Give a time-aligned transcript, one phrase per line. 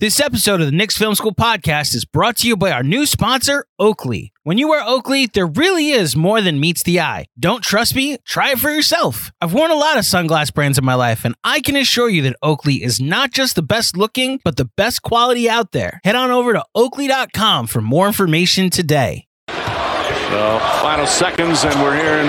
[0.00, 3.04] This episode of the Knicks Film School podcast is brought to you by our new
[3.04, 4.32] sponsor, Oakley.
[4.44, 7.26] When you wear Oakley, there really is more than meets the eye.
[7.38, 8.16] Don't trust me?
[8.24, 9.30] Try it for yourself.
[9.42, 12.22] I've worn a lot of sunglass brands in my life, and I can assure you
[12.22, 16.00] that Oakley is not just the best looking, but the best quality out there.
[16.02, 19.26] Head on over to oakley.com for more information today.
[19.48, 22.28] So, final seconds, and we're hearing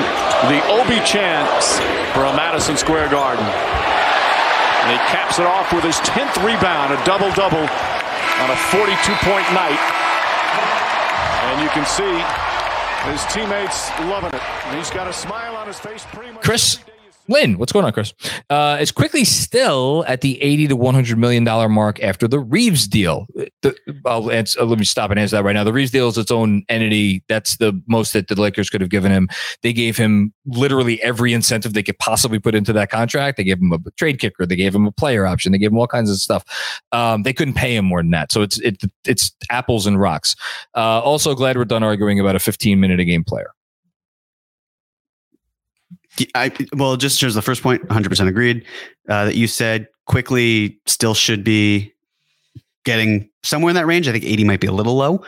[0.51, 1.79] the Obi chants
[2.11, 3.70] from Madison Square Garden.
[4.81, 8.95] And he caps it off with his 10th rebound, a double double on a 42
[9.21, 9.79] point night.
[11.49, 12.13] And you can see
[13.11, 14.41] his teammates loving it.
[14.65, 16.43] And he's got a smile on his face pretty much.
[16.43, 16.79] Chris
[17.27, 18.13] Lynn, what's going on, Chris?
[18.49, 22.87] Uh, it's Quickley still at the 80 to 100 million dollar mark after the Reaves
[22.87, 23.27] deal.
[23.61, 23.75] The,
[24.05, 25.63] I'll answer, let me stop and answer that right now.
[25.63, 27.23] The Reaves deal is its own entity.
[27.29, 29.29] That's the most that the Lakers could have given him.
[29.61, 33.37] They gave him literally every incentive they could possibly put into that contract.
[33.37, 34.45] They gave him a trade kicker.
[34.45, 35.51] They gave him a player option.
[35.51, 36.43] They gave him all kinds of stuff.
[36.91, 38.31] Um, they couldn't pay him more than that.
[38.31, 40.35] So it's it, it's apples and rocks.
[40.75, 43.51] Uh, also, glad we're done arguing about a 15 minute a game player.
[46.35, 47.81] I well, just as the first point.
[47.81, 48.65] point, 100 percent agreed
[49.09, 49.87] uh, that you said.
[50.07, 50.77] Quickley.
[50.87, 51.93] still should be
[52.83, 54.07] getting somewhere in that range.
[54.07, 55.23] I think 80 might be a little low,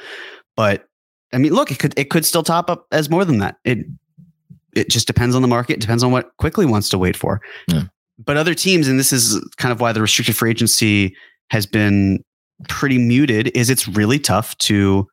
[0.56, 0.88] but
[1.34, 3.58] I mean, look, it could it could still top up as more than that.
[3.64, 3.86] It
[4.76, 5.73] it just depends on the market.
[5.73, 7.42] It depends on what Quickley wants to wait for.
[7.67, 7.84] Yeah.
[8.23, 11.16] But other teams, and this is kind of why the restricted free agency
[11.50, 12.23] has been
[12.67, 15.08] pretty muted, is it's really tough to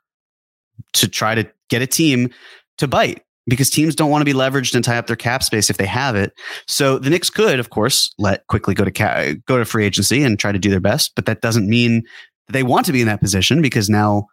[0.95, 2.31] to try to get a team
[2.79, 5.69] to bite because teams don't want to be leveraged and tie up their cap space
[5.69, 6.33] if they have it.
[6.67, 10.23] So the Knicks could, of course, let Quickley go to ca- go to free agency
[10.23, 12.05] and try to do their best, but that doesn't mean
[12.49, 14.27] they want to be in that position because now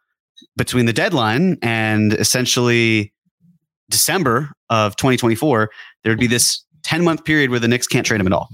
[0.55, 3.13] between the deadline and essentially
[3.89, 5.69] December of 2024,
[6.03, 8.49] there would be this 10 month period where the Knicks can't trade him at all.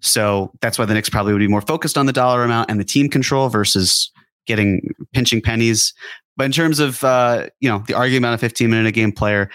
[0.00, 2.80] So that's why the Knicks probably would be more focused on the dollar amount and
[2.80, 4.10] the team control versus
[4.46, 4.80] getting
[5.12, 5.92] pinching pennies.
[6.36, 9.50] But in terms of uh, you know the argument of 15 minute a game player,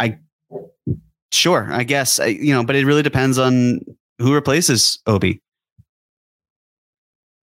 [0.00, 0.18] I
[1.32, 3.80] sure, I guess I, you know, but it really depends on
[4.18, 5.40] who replaces Obi.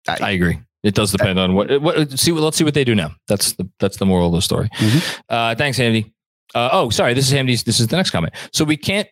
[0.08, 0.60] I agree.
[0.84, 1.82] It does depend on what.
[1.82, 2.32] What see?
[2.32, 3.12] Let's see what they do now.
[3.28, 4.70] That's the that's the moral of the story.
[4.78, 5.20] Mhm.
[5.28, 6.14] Uh, thanks, Andy.
[6.56, 7.14] Uh, oh, sorry.
[7.14, 7.64] This is Andy's.
[7.64, 8.34] This is the next comment.
[8.54, 9.08] So we can't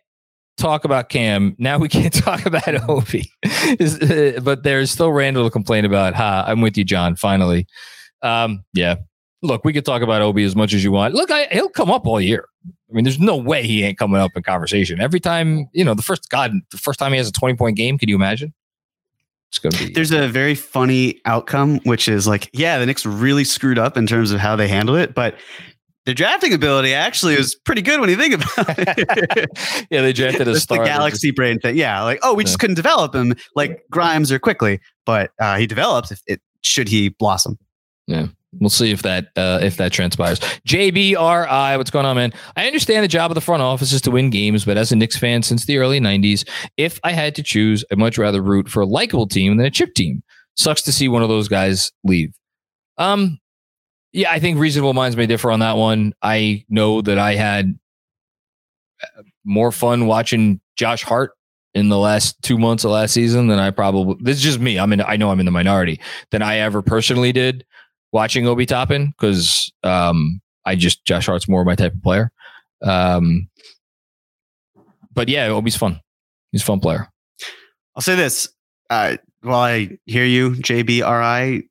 [0.58, 1.78] talk about Cam now.
[1.78, 6.16] We can't talk about Obi, uh, but there's still Randle to complain about.
[6.16, 6.46] Ha!
[6.48, 7.16] I'm with you, Jon.
[7.16, 7.68] Finally,
[8.22, 8.96] um, yeah.
[9.44, 11.14] Look, we could talk about Obi as much as you want.
[11.14, 12.48] Look, I, he'll come up all year.
[12.90, 15.70] I mean, there's no way he ain't coming up in conversation every time.
[15.74, 17.98] You know, the first God, the first time he has a 20 point game.
[17.98, 18.54] Can you imagine?
[19.50, 19.94] It's gonna be.
[19.94, 24.08] There's a very funny outcome, which is like, yeah, the Knicks really screwed up in
[24.08, 25.36] terms of how they handle it, but
[26.06, 29.50] their drafting ability actually was pretty good when you think about it.
[29.90, 30.78] yeah, they drafted a It's the star.
[30.80, 31.78] that galaxy brain thing.
[31.78, 35.68] Yeah, like oh, we just couldn't develop him like Grimes or Quickley, but uh, he
[35.68, 37.58] develops if it should he blossom.
[38.54, 40.40] We'll see if that uh, if that transpires.
[40.66, 42.34] JBRI, what's going on, man?
[42.56, 44.96] I understand the job of the front office is to win games, but as a
[44.96, 46.48] Knicks fan since the early '90s,
[46.78, 49.72] if I had to choose, I'd much rather root for a likable team than a
[49.72, 50.24] chip team.
[50.56, 52.34] Sucks to see one of those guys leave.
[52.98, 53.38] Um,
[54.14, 56.14] yeah, I think reasonable minds may differ on that one.
[56.22, 57.78] I know that I had
[59.04, 61.32] uh, more fun watching Josh Hart
[61.74, 64.16] in the last two months of last season than I probably.
[64.22, 64.80] This is just me.
[64.80, 65.02] I'm in.
[65.02, 66.00] I know I'm in the minority
[66.32, 67.66] than I ever personally did
[68.12, 72.32] watching Obi Toppin because um, I just Josh Hart's more my type of player.
[72.82, 73.50] Um,
[75.14, 76.00] but yeah, Obi's fun.
[76.52, 77.08] He's a fun player.
[77.96, 78.50] I'll say this:
[78.90, 81.64] uh, while I hear you, JBRI,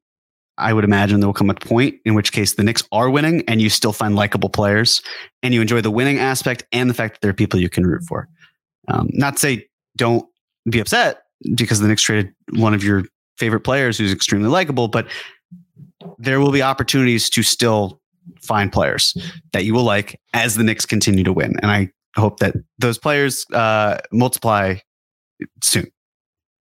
[0.58, 3.44] I would imagine there will come a point in which case the Knicks are winning,
[3.48, 5.02] and you still find likable players,
[5.42, 7.86] and you enjoy the winning aspect and the fact that there are people you can
[7.86, 8.28] root for.
[8.88, 10.26] Um, not say don't
[10.70, 11.22] be upset
[11.54, 13.04] because the Knicks traded one of your
[13.38, 15.06] favorite players who's extremely likable, but
[16.18, 18.00] there will be opportunities to still
[18.42, 19.16] find players
[19.52, 22.98] that you will like as the Knicks continue to win, and I hope that those
[22.98, 24.76] players uh, multiply
[25.62, 25.86] soon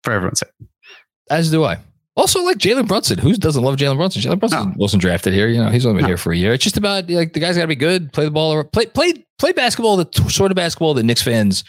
[0.02, 0.50] for everyone's sake.
[1.30, 1.78] As do I.
[2.16, 3.18] Also, like Jalen Brunson.
[3.18, 4.22] Who doesn't love Jalen Brunson?
[4.22, 4.74] Jalen Brunson No.
[4.76, 5.48] wasn't drafted here.
[5.48, 6.08] You know, he's only been No.
[6.08, 6.52] here for a year.
[6.52, 8.86] It's just about like the guy's got to be good, play the ball, or play
[8.86, 11.64] play play basketball, the t- sort of basketball that Knicks fans,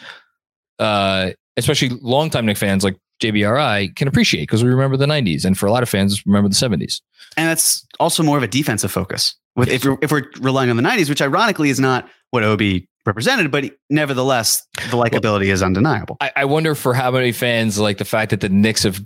[0.79, 5.57] uh, especially longtime Knicks fans like JBRI, can appreciate because we remember the '90s, and
[5.57, 7.01] for a lot of fans, remember the '70s.
[7.37, 9.35] And that's also more of a defensive focus.
[9.55, 12.87] With if we're, if we're relying on the '90s, which ironically is not what Obi
[13.05, 16.17] represented, but nevertheless, the likability is undeniable.
[16.19, 19.03] I, I wonder for how many fans like the fact that the Knicks have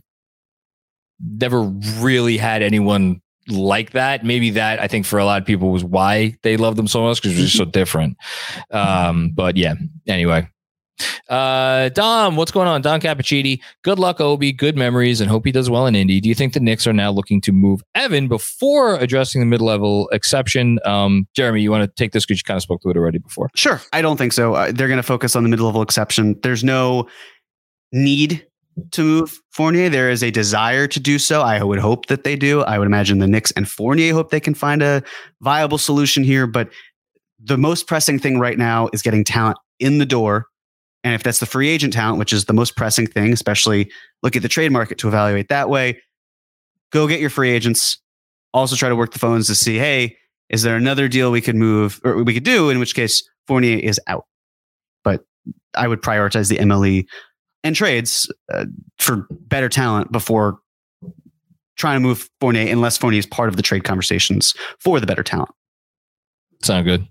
[1.20, 4.24] never really had anyone like that.
[4.24, 7.04] Maybe that I think for a lot of people was why they loved them so
[7.04, 8.18] much because just so different.
[8.72, 9.76] Um, but yeah,
[10.08, 10.48] anyway,
[11.30, 12.81] Uh, Dom, what's going on?
[12.81, 13.62] Don Cappuccini.
[13.84, 14.51] Good luck, Obi.
[14.51, 16.19] Good memories, and hope he does well in Indy.
[16.19, 20.10] Do you think the Knicks are now looking to move Evan before addressing the mid-level
[20.10, 20.80] exception?
[20.86, 23.19] Um, Jeremy, you want to take this because you kind of spoke to it already
[23.19, 23.50] before.
[23.56, 23.81] Sure.
[23.94, 24.56] I don't think so.
[24.56, 26.40] Uh, they're going to focus on the mid-level exception.
[26.42, 27.07] There's no
[27.92, 28.45] need
[28.92, 29.90] to move Fournier.
[29.90, 31.42] There is a desire to do so.
[31.42, 32.62] I would hope that they do.
[32.62, 35.04] I would imagine the Knicks and Fournier hope they can find a
[35.42, 36.48] viable solution here.
[36.48, 36.69] But
[37.44, 40.45] the most pressing thing right now is getting talent in the door.
[41.04, 43.92] And if that's the free agent talent, which is the most pressing thing, especially
[44.22, 46.01] look at the trade market to evaluate that way,
[46.92, 47.98] go get your free agents.
[48.54, 50.18] Also try to work the phones to see, hey,
[50.50, 52.69] is there another deal we could move or we could do?
[52.69, 54.25] In which case Fournier is out.
[55.04, 55.24] But
[55.75, 57.06] I would prioritize the MLE
[57.63, 58.66] and trades uh,
[58.98, 60.60] for better talent before
[61.78, 65.24] trying to move Fournier, unless Fournier is part of the trade conversations for the better
[65.24, 65.52] talent.
[66.62, 67.07] Sound good.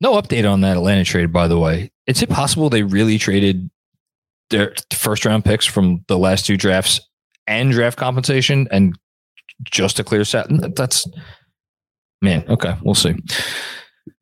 [0.00, 1.90] No update on that Atlanta trade, by the way.
[2.06, 3.70] Is it possible they really traded
[4.50, 7.00] their first round picks from the last two drafts
[7.46, 8.98] and draft compensation and
[9.64, 10.46] just a clear set?
[10.76, 11.06] That's
[12.20, 12.44] man.
[12.48, 13.14] Okay, we'll see.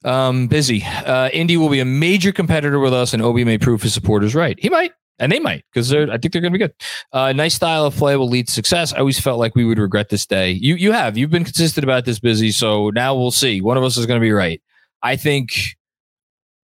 [0.05, 0.83] Um, busy.
[0.85, 4.35] Uh, Indy will be a major competitor with us, and Obi may prove his supporters
[4.35, 4.59] right.
[4.61, 6.75] He might and they might because I think they're going to be good.
[7.13, 8.93] Uh, nice style of play will lead to success.
[8.93, 10.51] I always felt like we would regret this day.
[10.51, 12.51] You you have you've been consistent about this, busy.
[12.51, 13.61] So now we'll see.
[13.61, 14.61] One of us is going to be right.
[15.03, 15.77] I think.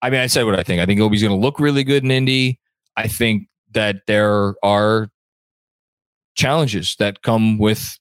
[0.02, 0.82] I mean, I said what I think.
[0.82, 2.60] I think Obi's going to look really good in Indy.
[2.96, 5.10] I think that there are
[6.36, 7.98] challenges that come with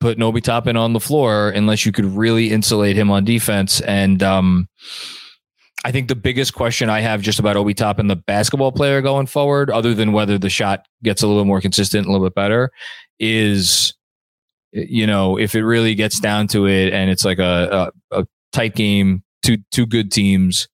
[0.00, 3.80] putting Obi Toppin on the floor unless you could really insulate him on defense.
[3.82, 4.68] And um,
[5.84, 9.26] I think the biggest question I have just about Obi Toppin the basketball player going
[9.26, 12.70] forward, other than whether the shot gets a little more consistent, a little bit better,
[13.20, 13.94] is
[14.72, 18.26] you know if it really gets down to it and it's like a, a, a
[18.52, 20.68] tight game, two two good teams,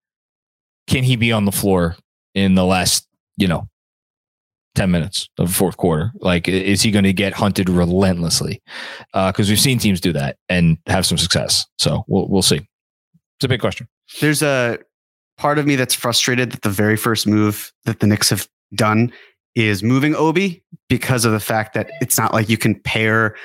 [0.88, 1.96] can he be on the floor
[2.34, 3.06] in the last
[3.36, 3.68] you know
[4.74, 6.12] 10 minutes of the fourth quarter?
[6.20, 8.62] Like, is he going to get hunted relentlessly?
[9.12, 11.66] Because uh, we've seen teams do that and have some success.
[11.78, 12.56] So we'll, we'll see.
[12.56, 13.88] It's a big question.
[14.20, 14.78] There's a
[15.36, 19.12] part of me that's frustrated that the very first move that the Knicks have done
[19.56, 23.36] is moving Obi because of the fact that it's not like you can pair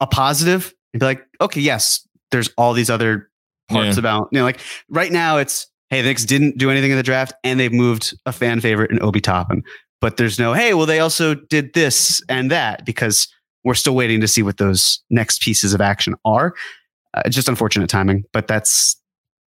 [0.00, 3.30] a positive and be like, okay, yes, there's all these other
[3.70, 4.00] parts yeah.
[4.00, 4.60] about, you know, like
[4.90, 8.16] right now it's, hey, the Knicks didn't do anything in the draft and they've moved
[8.24, 9.62] a fan favorite in Obi Toppin.
[10.00, 13.28] But there's no, hey, well, they also did this and that because
[13.62, 16.54] we're still waiting to see what those next pieces of action are.
[17.12, 18.96] Uh, just unfortunate timing, but that's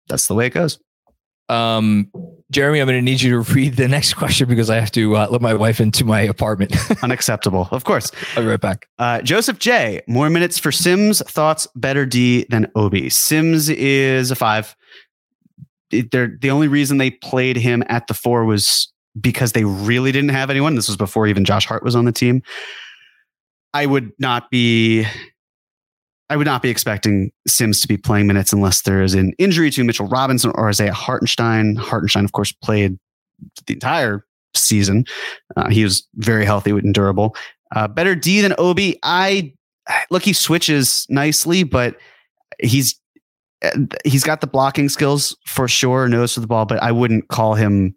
[0.09, 0.81] that's the way it goes.
[1.49, 2.11] Um,
[2.51, 5.17] Jeremy, I'm going to need you to read the next question because I have to
[5.17, 6.75] uh, let my wife into my apartment.
[7.05, 7.69] Unacceptable.
[7.71, 8.11] Of course.
[8.37, 8.89] I'll be right back.
[8.99, 10.03] Uh, Joseph J.
[10.09, 11.23] More minutes for Sims.
[11.23, 13.11] Thoughts better D than Obi.
[13.11, 14.75] Sims is a five.
[16.11, 20.31] They're, the only reason they played him at the four was because they really didn't
[20.31, 20.75] have anyone.
[20.75, 22.43] This was before even Josh Hart was on the team.
[23.75, 25.07] I would not be
[26.31, 29.71] I would not be expecting Sims to be playing minutes unless there is an injury
[29.71, 31.77] to Mitchell Robinson or Isaiah Hartenstein.
[31.77, 32.99] Hartenstein, of course, played
[33.67, 34.25] the entire
[34.55, 35.05] season.
[35.57, 37.37] Uh, he was very healthy and durable.
[37.77, 38.99] Uh, better D than Obi.
[39.03, 39.53] I
[40.11, 41.97] look, he switches nicely, but
[42.61, 42.99] he's
[44.05, 47.55] he's got the blocking skills for sure, nose for the ball, but I wouldn't call
[47.55, 47.95] him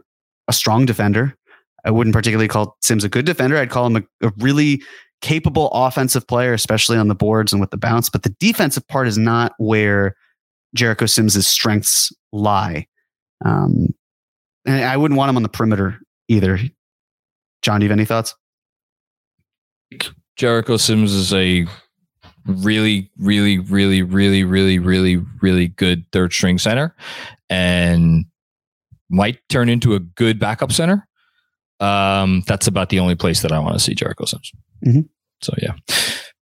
[0.47, 1.35] a strong defender.
[1.85, 3.57] I wouldn't particularly call Sims a good defender.
[3.57, 4.81] I'd call him a, a really
[5.21, 8.09] capable offensive player, especially on the boards and with the bounce.
[8.09, 10.15] But the defensive part is not where
[10.75, 12.87] Jericho Sims' strengths lie.
[13.43, 13.87] Um,
[14.65, 16.59] and I wouldn't want him on the perimeter either.
[17.61, 18.35] Jon, do you have any thoughts?
[20.35, 21.65] Jericho Sims is a
[22.45, 26.95] really, really, really, really, really, really, really good third string center
[27.49, 28.25] and
[29.09, 31.07] might turn into a good backup center.
[31.79, 34.51] Um, that's about the only place that I want to see Jericho Sims.
[34.85, 35.01] Mm-hmm.
[35.41, 35.73] So yeah.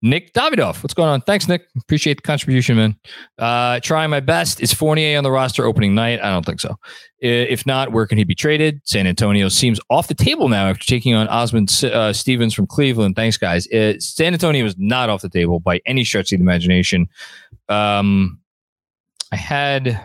[0.06, 1.22] Nick Davidoff, what's going on?
[1.22, 1.68] Thanks, Nick.
[1.82, 2.96] Appreciate the contribution, man.
[3.40, 4.62] Uh, trying my best.
[4.62, 6.22] Is Fournier on the roster opening night?
[6.22, 6.78] I don't think so.
[7.18, 8.82] If not, where can he be traded?
[8.84, 13.16] San Antonio seems off the table now after taking on Osman uh, Stevens from Cleveland.
[13.16, 13.68] Thanks, guys.
[13.72, 17.10] Uh, San Antonio is not off the table by any stretch of the imagination.
[17.68, 18.40] Um,
[19.32, 20.00] I had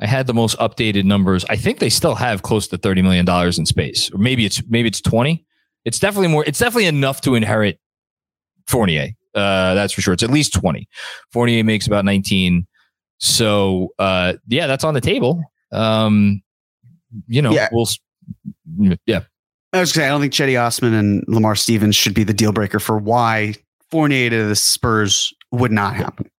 [0.00, 1.44] I had the most updated numbers.
[1.48, 4.60] I think they still have close to thirty million dollars in space, or maybe it's
[4.68, 5.46] maybe it's twenty.
[5.84, 6.42] It's definitely more.
[6.44, 7.78] It's definitely enough to inherit
[8.68, 9.08] Fournier.
[9.34, 10.14] Uh, that's for sure.
[10.14, 10.88] It's at least twenty.
[11.32, 12.66] Fournier makes about nineteen.
[13.18, 15.42] So uh, yeah, that's on the table.
[15.72, 16.42] Um,
[17.26, 17.68] you know, yeah.
[17.72, 17.86] we'll
[19.06, 19.22] yeah.
[19.72, 22.52] I was say I don't think Cedi Osman and Lamar Stevens should be the deal
[22.52, 23.54] breaker for why
[23.90, 26.30] Fournier to the Spurs would not happen.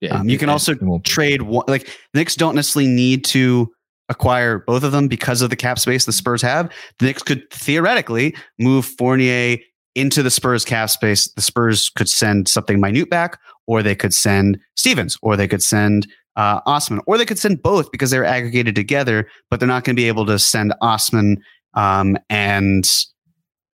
[0.00, 3.70] Yeah, um, you can also trade like the Knicks don't necessarily need to
[4.08, 7.48] acquire both of them because of the cap space the Spurs have, the Knicks could
[7.50, 9.58] theoretically move Fournier
[10.00, 11.28] into the Spurs cap space.
[11.32, 15.62] The Spurs could send something minute back, or they could send Stevens, or they could
[15.62, 19.84] send uh, Osman, or they could send both because they're aggregated together, but they're not
[19.84, 21.42] going to be able to send Osman
[21.74, 22.88] um, and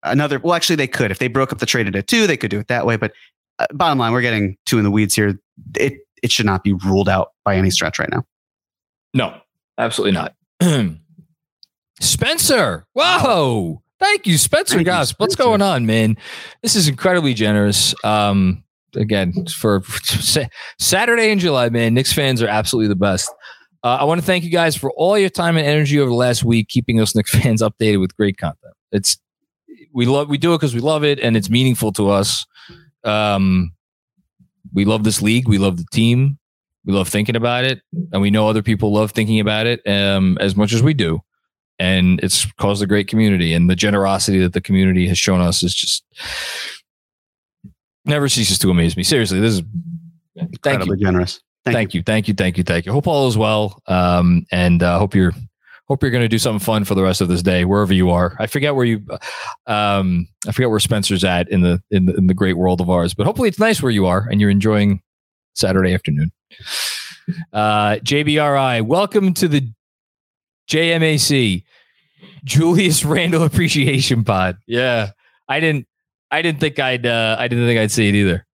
[0.03, 0.39] another.
[0.39, 2.59] Well, actually, they could if they broke up the trade into two, they could do
[2.59, 2.97] it that way.
[2.97, 3.13] But
[3.59, 5.39] uh, bottom line, we're getting two in the weeds here.
[5.77, 8.25] It it should not be ruled out by any stretch right now.
[9.13, 9.37] No,
[9.79, 10.35] absolutely not.
[12.01, 13.84] Spencer, whoa.
[14.05, 15.13] Thank you, Spencer Thank you, Goss.
[15.13, 15.49] What's Spencer.
[15.49, 16.19] going on, man?
[16.63, 17.95] This is incredibly generous.
[18.05, 18.63] Um,
[18.95, 20.45] again, for Sa-
[20.79, 23.33] Saturday in July, man, Knicks fans are absolutely the best.
[23.83, 26.17] Uh, I want to thank you guys for all your time and energy over the
[26.17, 28.75] last week, keeping us Knicks fans updated with great content.
[28.93, 29.17] It's
[29.95, 32.45] we love we do it because we love it and it's meaningful to us.
[33.05, 33.73] Um,
[34.75, 35.49] we love this league.
[35.49, 36.39] We love the team.
[36.85, 37.81] We love thinking about it,
[38.13, 41.23] and we know other people love thinking about it um, as much as we do.
[41.79, 45.63] And it's caused a great community, and the generosity that the community has shown us
[45.63, 46.05] is just
[48.05, 49.03] never ceases to amaze me.
[49.03, 49.63] Seriously, this is
[50.37, 51.41] thank you, Incredibly generous.
[51.65, 52.93] Thank, thank you, thank you, thank you, thank you.
[52.93, 55.33] Hope all is well, um, and uh, hope you're
[55.89, 58.11] hope you're going to do something fun for the rest of this day, wherever you
[58.11, 58.37] are.
[58.39, 59.05] I forget where you,
[59.67, 62.91] um, I forget where Spencer's at in the in the, in the great world of
[62.91, 65.03] ours, but hopefully it's nice where you are and you're enjoying
[65.55, 66.31] Saturday afternoon.
[67.53, 69.67] Uh, JBRI, welcome to the
[70.69, 71.65] GMAC
[72.45, 74.57] Julius Randle Appreciation Pod.
[74.67, 75.11] Yeah,
[75.49, 75.87] I didn't,
[76.31, 78.47] I didn't think I'd, uh, I didn't think I'd see it either.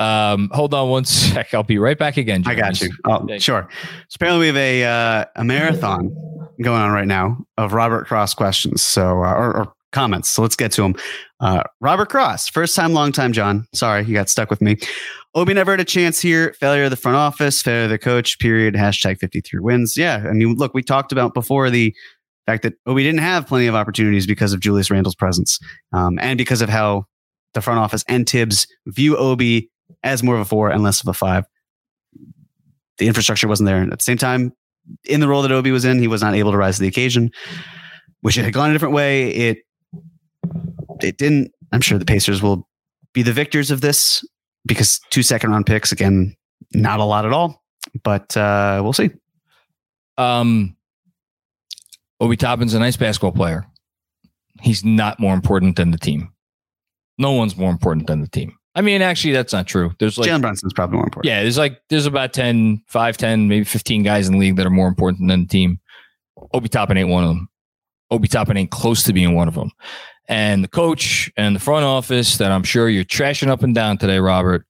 [0.00, 1.52] Um, hold on one sec.
[1.54, 2.42] I'll be right back again.
[2.46, 2.90] I got you.
[3.04, 3.68] Oh, Thank sure.
[4.08, 6.14] So apparently we have a uh, a marathon
[6.62, 8.82] going on right now of Robert Cross questions.
[8.82, 10.30] So uh, or, or comments.
[10.30, 10.96] So let's get to them.
[11.40, 13.32] Uh, Robert Cross, first time, long time.
[13.32, 14.76] Jon, sorry you got stuck with me.
[15.34, 16.54] Obi never had a chance here.
[16.60, 17.62] Failure of the front office.
[17.62, 18.38] Failure of the coach.
[18.38, 18.74] Period.
[18.74, 19.96] Hashtag fifty three wins.
[19.96, 21.94] Yeah, I mean, look, we talked about before the
[22.46, 25.58] fact that Obi didn't have plenty of opportunities because of Julius Randle's presence,
[25.92, 27.04] um, and because of how
[27.54, 29.70] the front office and Thibs view Obi
[30.02, 31.44] as more of a four and less of a five
[32.98, 33.78] the infrastructure wasn't there.
[33.78, 34.52] And at the same time,
[35.04, 36.88] in the role that Obi was in, he was not able to rise to the
[36.88, 37.30] occasion.
[38.22, 39.28] Wish it had gone a different way.
[39.28, 39.58] It
[41.02, 41.52] it didn't.
[41.72, 42.68] I'm sure the Pacers will
[43.12, 44.24] be the victors of this
[44.66, 46.36] because two second round picks again,
[46.74, 47.62] not a lot at all.
[48.02, 49.10] But uh, we'll see.
[50.18, 50.76] Um,
[52.20, 53.66] Obi Toppin's a nice basketball player.
[54.60, 56.32] He's not more important than the team.
[57.18, 58.56] No one's more important than the team.
[58.74, 59.92] I mean, actually, that's not true.
[59.98, 61.24] There's like, Jalen Brunson's probably more important.
[61.24, 64.66] yeah, there's like, there's about 10, 5, 10, maybe 15 guys in the league that
[64.66, 65.80] are more important than the team.
[66.52, 67.48] Obi Toppin ain't one of them.
[68.10, 69.70] Obi Toppin ain't close to being one of them.
[70.28, 73.98] And the coach and the front office that I'm sure you're trashing up and down
[73.98, 74.66] today, Robert,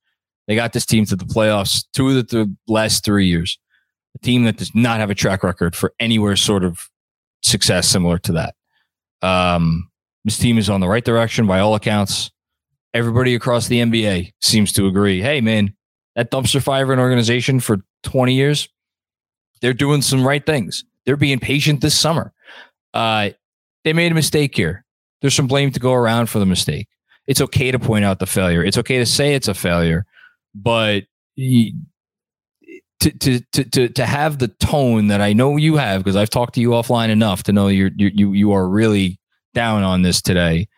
[0.46, 3.58] they got this team to the playoffs two of the th- last three years.
[4.14, 6.88] A team that does not have a track record for anywhere sort of
[7.42, 8.54] success similar to that.
[9.22, 9.90] Um,
[10.24, 12.30] this team is on the right direction by all accounts.
[12.94, 15.20] Everybody across the NBA seems to agree.
[15.20, 15.74] Hey, man,
[16.14, 18.68] that dumpster fire an organization for 20 years,
[19.60, 20.84] they're doing some right things.
[21.04, 22.32] They're being patient this summer.
[22.94, 23.30] Uh,
[23.84, 24.85] they made a mistake here.
[25.26, 26.86] There's some blame to go around for the mistake.
[27.26, 28.62] It's okay to point out the failure.
[28.62, 30.06] It's okay to say it's a failure,
[30.54, 31.02] but
[31.36, 31.72] to,
[33.00, 36.54] to to to to have the tone that I know you have because I've talked
[36.54, 39.18] to you offline enough to know you're you you you are really
[39.52, 40.68] down on this today.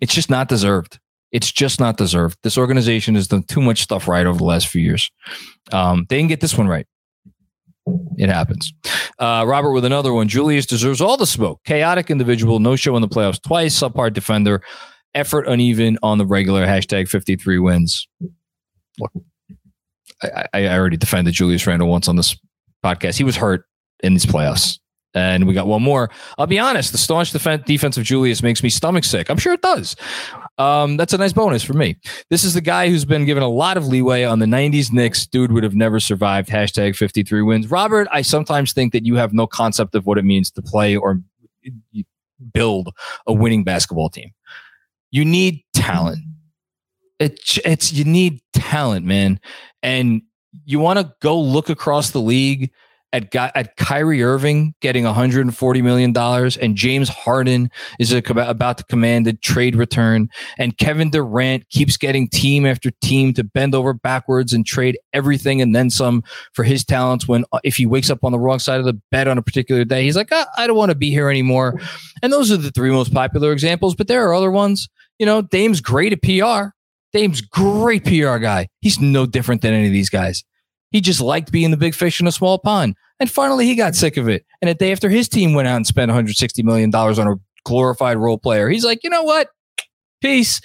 [0.00, 0.98] It's just not deserved.
[1.30, 2.38] It's just not deserved.
[2.42, 5.10] This organization has done too much stuff right over the last few years.
[5.72, 6.86] Um, they didn't get this one right.
[8.16, 8.72] It happens.
[9.18, 10.28] Uh, Robert with another one.
[10.28, 11.60] Julius deserves all the smoke.
[11.64, 14.62] Chaotic individual, no show in the playoffs twice, subpar defender,
[15.14, 16.66] effort uneven on the regular.
[16.66, 18.08] Hashtag 53 wins.
[18.98, 19.12] Look,
[20.22, 22.36] I, I already defended Julius Randle once on this
[22.84, 23.16] podcast.
[23.16, 23.64] He was hurt
[24.02, 24.78] in these playoffs.
[25.14, 26.10] And we got one more.
[26.36, 29.30] I'll be honest, the staunch defen- defense of Julius makes me stomach sick.
[29.30, 29.96] I'm sure it does.
[30.58, 31.96] Um, that's a nice bonus for me.
[32.30, 35.24] This is the guy who's been given a lot of leeway on the 90s Knicks.
[35.24, 36.48] Dude would have never survived.
[36.48, 37.70] Hashtag 53 wins.
[37.70, 40.96] Robert, I sometimes think that you have no concept of what it means to play
[40.96, 41.20] or
[42.52, 42.92] build
[43.26, 44.30] a winning basketball team.
[45.12, 46.18] You need talent.
[47.20, 49.40] It's, it's you need talent, man.
[49.82, 50.22] And
[50.64, 52.72] you want to go look across the league
[53.12, 59.26] at at Kyrie Irving getting 140 million dollars, and James Harden is about to command
[59.26, 64.52] a trade return, and Kevin Durant keeps getting team after team to bend over backwards
[64.52, 66.22] and trade everything and then some
[66.52, 67.26] for his talents.
[67.26, 69.42] When uh, if he wakes up on the wrong side of the bed on a
[69.42, 71.80] particular day, he's like, "Ah, I don't want to be here anymore.
[72.22, 74.88] And those are the three most popular examples, but there are other ones.
[75.18, 76.70] You know, Dame's great at PR.
[77.12, 78.68] Dame's great PR guy.
[78.80, 80.44] He's no different than any of these guys.
[80.90, 82.96] He just liked being the big fish in a small pond.
[83.20, 84.44] And finally, he got sick of it.
[84.62, 87.34] And a day after his team went out and spent 160 million dollars on a
[87.64, 89.48] glorified role player, he's like, you know what?
[90.20, 90.60] Peace.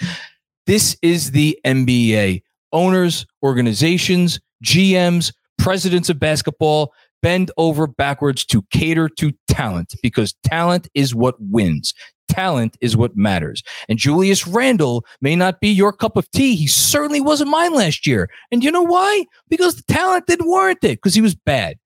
[0.65, 2.41] This is the NBA.
[2.71, 10.87] Owners, organizations, GMs, presidents of basketball bend over backwards to cater to talent because talent
[10.93, 11.93] is what wins.
[12.33, 13.61] Talent is what matters.
[13.87, 16.55] And Julius Randle may not be your cup of tea.
[16.55, 18.27] He certainly wasn't mine last year.
[18.51, 19.25] And you know why?
[19.49, 21.77] Because the talent didn't warrant it because he was bad.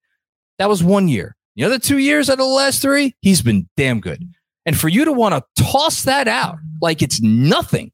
[0.58, 1.36] That was one year.
[1.58, 4.24] The other two years out of the last three, he's been damn good.
[4.66, 7.92] And for you to want to toss that out like it's nothing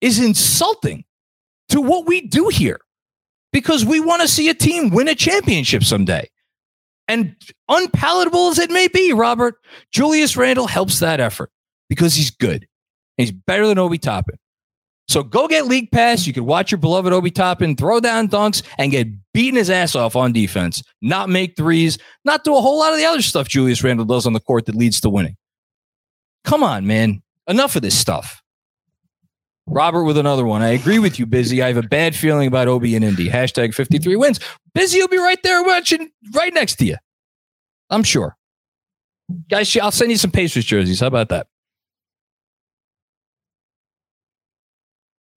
[0.00, 1.04] is insulting
[1.68, 2.80] to what we do here
[3.52, 6.28] because we want to see a team win a championship someday.
[7.06, 7.36] And
[7.68, 9.54] unpalatable as it may be, Robert,
[9.92, 11.50] Julius Randle helps that effort
[11.90, 12.66] because he's good.
[13.18, 14.36] He's better than Obi Toppin.
[15.08, 16.24] So go get League Pass.
[16.24, 19.96] You can watch your beloved Obi Toppin throw down dunks and get beating his ass
[19.96, 23.48] off on defense, not make threes, not do a whole lot of the other stuff
[23.48, 25.36] Julius Randle does on the court that leads to winning.
[26.44, 27.22] Come on, man.
[27.48, 28.40] Enough of this stuff.
[29.66, 30.62] Robert with another one.
[30.62, 31.60] I agree with you, Busy.
[31.60, 33.28] I have a bad feeling about Obi and Indy.
[33.28, 34.40] Hashtag 53 wins.
[34.74, 36.96] Busy will be right there watching right next to you.
[37.90, 38.36] I'm sure.
[39.48, 41.00] Guys, I'll send you some Pacers jerseys.
[41.00, 41.48] How about that?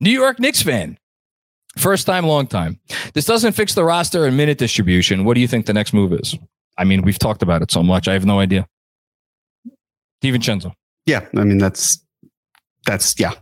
[0.04, 0.98] New York Knicks fan.
[1.78, 2.80] First time, long time.
[3.14, 5.24] This doesn't fix the roster and minute distribution.
[5.24, 6.38] What do you think the next move is?
[6.78, 8.08] I mean, we've talked about it so much.
[8.08, 8.68] I have no idea.
[10.22, 10.74] DiVincenzo.
[11.06, 12.04] Yeah, I mean that's
[12.86, 13.34] that's yeah.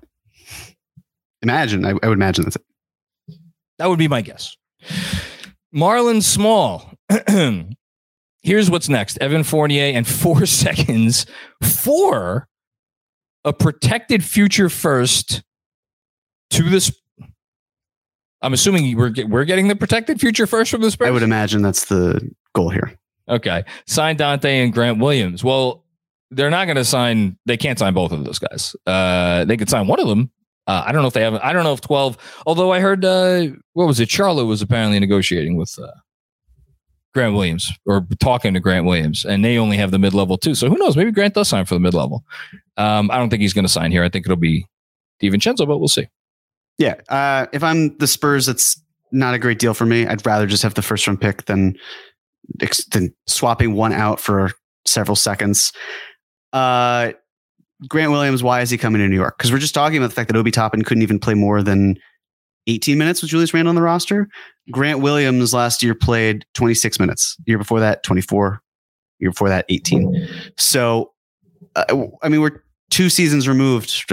[1.42, 2.64] Imagine, I, I would imagine that's it.
[3.80, 4.56] That would be my guess.
[5.76, 6.94] Marlon Small.
[8.44, 11.26] Here's what's next Evan Fournier and four seconds
[11.64, 12.48] for
[13.44, 15.42] a protected future first
[16.52, 16.92] to this.
[18.42, 21.08] I'm assuming we're, we're getting the protected future first from the Spurs.
[21.08, 22.98] I would imagine that's the goal here.
[23.30, 23.64] Okay.
[23.86, 25.44] Sign Dante and Grant Williams.
[25.44, 25.86] Well,
[26.32, 28.76] they're not going to sign, they can't sign both of those guys.
[28.88, 30.32] Uh, they could sign one of them.
[30.66, 33.04] Uh, I don't know if they have, I don't know if 12, although I heard,
[33.04, 34.10] uh, what was it?
[34.10, 35.92] Charlotte was apparently negotiating with uh,
[37.14, 40.56] Grant Williams or talking to Grant Williams, and they only have the mid level too.
[40.56, 40.96] So who knows?
[40.96, 42.24] Maybe Grant does sign for the mid level.
[42.78, 44.04] Um, I don't think he's going to sign here.
[44.04, 44.66] I think it'll be
[45.22, 46.08] DiVincenzo, but we'll see.
[46.82, 46.96] Yeah.
[47.10, 50.08] Uh, if I'm the Spurs, it's not a great deal for me.
[50.08, 51.78] I'd rather just have the first round pick than,
[52.92, 54.52] than swapping one out for
[54.88, 55.74] several seconds.
[56.54, 57.12] Uh,
[57.88, 59.38] Grant Williams, why is he coming to New York?
[59.38, 61.98] Because we're just talking about the fact that Obi Toppin couldn't even play more than
[62.66, 64.28] 18 minutes with Julius Randle on the roster.
[64.72, 67.38] Grant Williams last year played 26 minutes.
[67.46, 68.60] Year before that, 24.
[69.20, 70.28] Year before that, 18.
[70.58, 71.12] So,
[71.76, 74.12] uh, I mean, we're two seasons removed,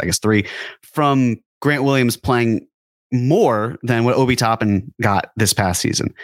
[0.00, 0.46] I guess three,
[0.82, 2.66] from Grant Williams playing
[3.12, 6.14] more than what Obi Toppin got this past season.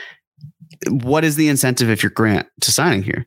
[0.89, 3.27] What is the incentive if you're Grant to signing here?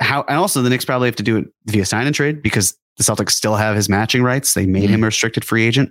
[0.00, 2.76] How and also the Knicks probably have to do it via sign and trade because
[2.96, 4.54] the Celtics still have his matching rights.
[4.54, 4.94] They made mm-hmm.
[4.94, 5.90] him a restricted free agent.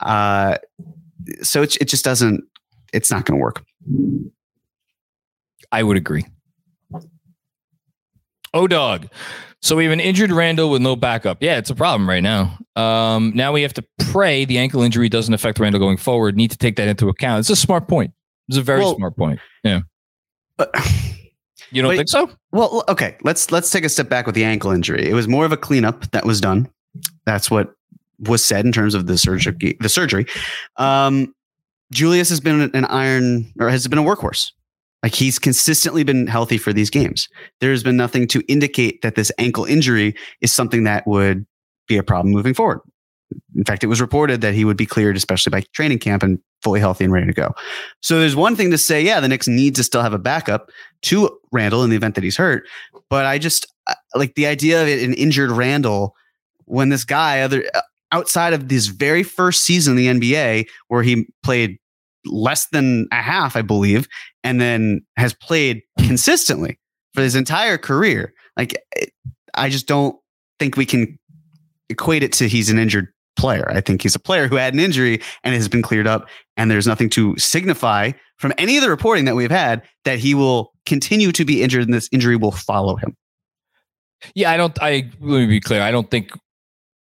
[0.00, 0.58] Uh,
[1.42, 2.44] so it, it just doesn't.
[2.92, 3.64] It's not going to work.
[5.72, 6.26] I would agree.
[8.54, 9.08] Oh, dog.
[9.60, 11.42] So we have an injured Randle with no backup.
[11.42, 12.56] Yeah, it's a problem right now.
[12.76, 16.36] Um, now we have to pray the ankle injury doesn't affect Randle going forward.
[16.36, 17.40] Need to take that into account.
[17.40, 18.12] It's a smart point.
[18.48, 19.40] It's a very well, smart point.
[19.64, 19.80] Yeah.
[21.70, 22.30] You don't think so?
[22.52, 23.16] Well, okay.
[23.22, 25.08] Let's let's take a step back with the ankle injury.
[25.08, 26.70] It was more of a cleanup that was done.
[27.24, 27.74] That's what
[28.20, 29.76] was said in terms of the surgery.
[29.80, 30.26] The surgery.
[30.76, 31.34] Um,
[31.90, 34.52] Julius has been an iron or has been a workhorse.
[35.04, 37.28] Like he's consistently been healthy for these games.
[37.60, 41.44] There's been nothing to indicate that this ankle injury is something that would
[41.86, 42.80] be a problem moving forward.
[43.54, 46.38] In fact, it was reported that he would be cleared, especially by training camp and
[46.62, 47.52] fully healthy and ready to go.
[48.00, 50.70] So there's one thing to say, yeah, the Knicks need to still have a backup
[51.02, 52.66] to Randle in the event that he's hurt.
[53.10, 53.66] But I just
[54.14, 56.14] like the idea of an injured Randle
[56.64, 61.02] when this guy, other uh, outside of this very first season in the NBA, where
[61.02, 61.78] he played
[62.26, 64.08] less than a half, I believe,
[64.42, 66.78] and then has played consistently
[67.12, 68.32] for his entire career.
[68.56, 69.06] Like, eh,
[69.54, 70.16] I just don't
[70.58, 71.18] think we can
[71.88, 73.68] equate it to he's an injured player.
[73.70, 76.28] I think he's a player who had an injury and it has been cleared up,
[76.56, 80.34] and there's nothing to signify from any of the reporting that we've had that he
[80.34, 83.16] will continue to be injured and this injury will follow him.
[84.34, 84.76] Yeah, I don't.
[84.80, 85.82] I let me be clear.
[85.82, 86.30] I don't think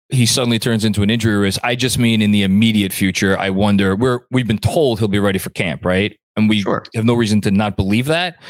[0.09, 1.59] he suddenly turns into an injury risk.
[1.63, 3.37] I just mean in the immediate future.
[3.37, 3.95] I wonder.
[3.95, 6.17] We're we've been told he'll be ready for camp, right?
[6.35, 6.83] And we sure.
[6.93, 8.41] have no reason to not believe that.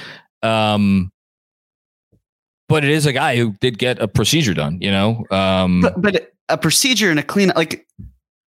[0.43, 1.11] Um,
[2.67, 5.23] but it is a guy who did get a procedure done, you know.
[5.31, 7.87] Um, but, but a procedure and a clean like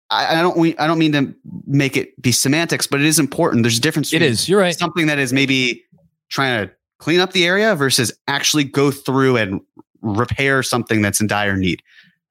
[0.09, 3.63] I, I don't I don't mean to make it be semantics, but it is important.
[3.63, 4.13] There's a difference.
[4.13, 4.47] It is.
[4.47, 4.77] You're right.
[4.77, 5.83] Something that is maybe
[6.29, 9.61] trying to clean up the area versus actually go through and
[10.01, 11.81] repair something that's in dire need.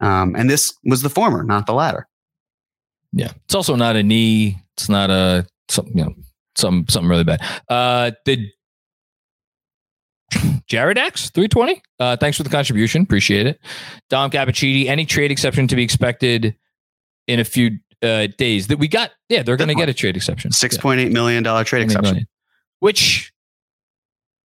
[0.00, 2.06] Um, and this was the former, not the latter.
[3.12, 4.59] Yeah, it's also not a knee.
[4.76, 6.14] It's not a something you know
[6.54, 7.40] some something really bad.
[7.68, 8.50] Uh, did
[10.66, 11.82] Jared X three twenty?
[11.98, 13.02] Uh, thanks for the contribution.
[13.02, 13.61] Appreciate it.
[14.11, 14.87] Dom Cappuccini.
[14.87, 16.54] Any trade exception to be expected
[17.26, 19.12] in a few uh, days that we got?
[19.28, 20.52] Yeah, they're going to get a trade exception.
[20.52, 22.28] Six point eight million dollar trade exception, million.
[22.80, 23.32] which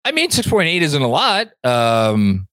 [0.05, 1.49] I mean, six point eight isn't a lot.
[1.65, 2.47] Um,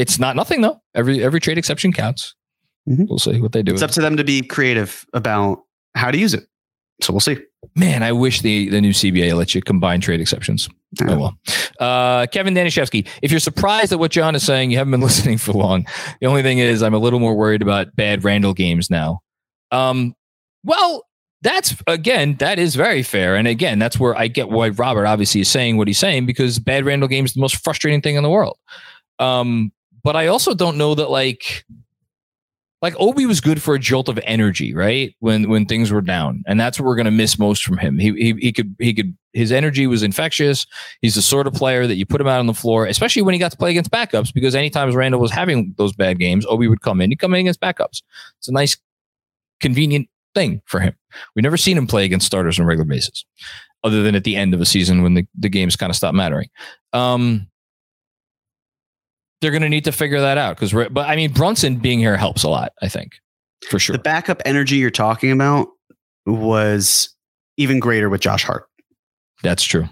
[0.00, 0.80] it's not nothing though.
[0.94, 2.34] Every every trade exception counts.
[2.88, 3.04] Mm-hmm.
[3.08, 3.72] We'll see what they do.
[3.72, 6.46] It's up to them to be creative about how to use it.
[7.02, 7.38] So we'll see.
[7.76, 10.68] Man, I wish the, the new CBA lets you combine trade exceptions.
[10.98, 11.10] Yeah.
[11.10, 11.38] Oh well.
[11.78, 15.38] Uh, Kevin Danishevsky, if you're surprised at what Jon is saying, you haven't been listening
[15.38, 15.86] for long.
[16.20, 19.20] The only thing is, I'm a little more worried about bad Randle games now.
[19.70, 20.14] Um,
[20.64, 21.04] well,
[21.42, 23.36] that's again, that is very fair.
[23.36, 26.58] And again, that's where I get why Robert obviously is saying what he's saying because
[26.58, 28.58] bad Randle game is the most frustrating thing in the world.
[29.18, 31.64] Um, but I also don't know that like
[32.82, 35.14] like Obi was good for a jolt of energy, right?
[35.20, 37.98] When when things were down, and that's what we're going to miss most from him.
[37.98, 40.66] He, he he could he could his energy was infectious.
[41.02, 43.34] He's the sort of player that you put him out on the floor, especially when
[43.34, 44.32] he got to play against backups.
[44.32, 47.10] Because anytime Randle was having those bad games, Obi would come in.
[47.10, 48.02] He'd come in against backups.
[48.38, 48.76] It's a nice,
[49.60, 50.94] convenient thing for him.
[51.34, 53.24] We've never seen him play against starters on a regular basis,
[53.84, 56.14] other than at the end of a season when the, the games kind of stop
[56.14, 56.48] mattering.
[56.92, 57.49] Um,
[59.40, 62.16] they're going to need to figure that out because, but I mean, Brunson being here
[62.16, 62.72] helps a lot.
[62.82, 63.12] I think
[63.68, 63.96] for sure.
[63.96, 65.68] The backup energy you're talking about
[66.26, 67.14] was
[67.56, 68.64] even greater with Josh Hart.
[69.42, 69.86] That's true.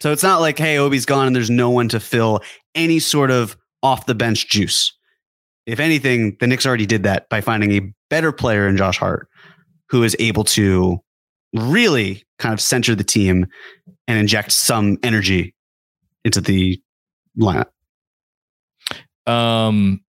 [0.00, 2.40] So it's not like, hey, Obi's gone and there's no one to fill
[2.74, 4.92] any sort of off the bench juice.
[5.66, 9.28] If anything, the Knicks already did that by finding a better player in Josh Hart
[9.90, 10.98] who is able to
[11.54, 13.46] really kind of center the team
[14.08, 15.54] and inject some energy
[16.24, 16.80] into the
[17.38, 17.66] lineup.
[19.26, 20.02] Um,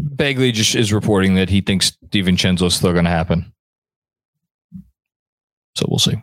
[0.00, 3.52] Begley just is reporting that he thinks DiVincenzo is still going to happen.
[5.76, 6.22] So we'll see.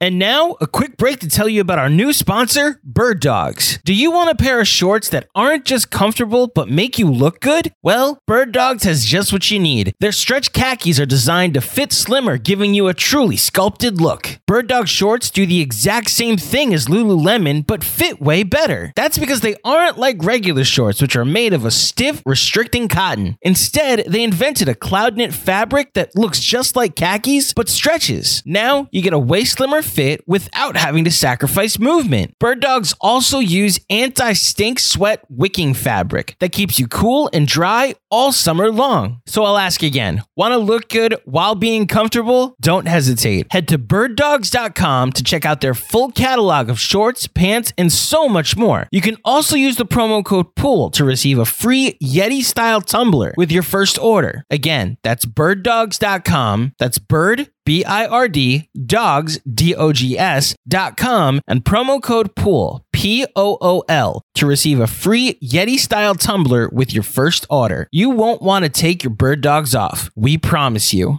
[0.00, 3.80] And now, a quick break to tell you about our new sponsor, Bird Dogs.
[3.84, 7.40] Do you want a pair of shorts that aren't just comfortable but make you look
[7.40, 7.72] good?
[7.82, 9.94] Well, Bird Dogs has just what you need.
[9.98, 14.38] Their stretch khakis are designed to fit slimmer, giving you a truly sculpted look.
[14.46, 18.92] Bird Dog shorts do the exact same thing as Lululemon but fit way better.
[18.94, 23.36] That's because they aren't like regular shorts, which are made of a stiff, restricting cotton.
[23.42, 28.44] Instead, they invented a cloud knit fabric that looks just like khakis but stretches.
[28.46, 32.38] Now, you get a way slimmer fit without having to sacrifice movement.
[32.38, 37.94] Bird dogs also use anti stink sweat wicking fabric that keeps you cool and dry
[38.10, 39.20] all summer long.
[39.26, 42.54] So I'll ask again want to look good while being comfortable?
[42.60, 43.46] Don't hesitate.
[43.50, 48.56] Head to birddogs.com to check out their full catalog of shorts, pants, and so much
[48.56, 48.86] more.
[48.92, 53.34] You can also use the promo code POOL to receive a free Yeti style tumbler
[53.36, 54.44] with your first order.
[54.50, 56.74] Again, that's birddogs.com.
[56.78, 62.02] That's bird B I R D, dogs, D O G S, dot com, and promo
[62.02, 67.02] code POOL, P O O L, to receive a free Yeti style tumbler with your
[67.02, 67.86] first order.
[67.92, 70.10] You won't want to take your bird dogs off.
[70.16, 71.18] We promise you.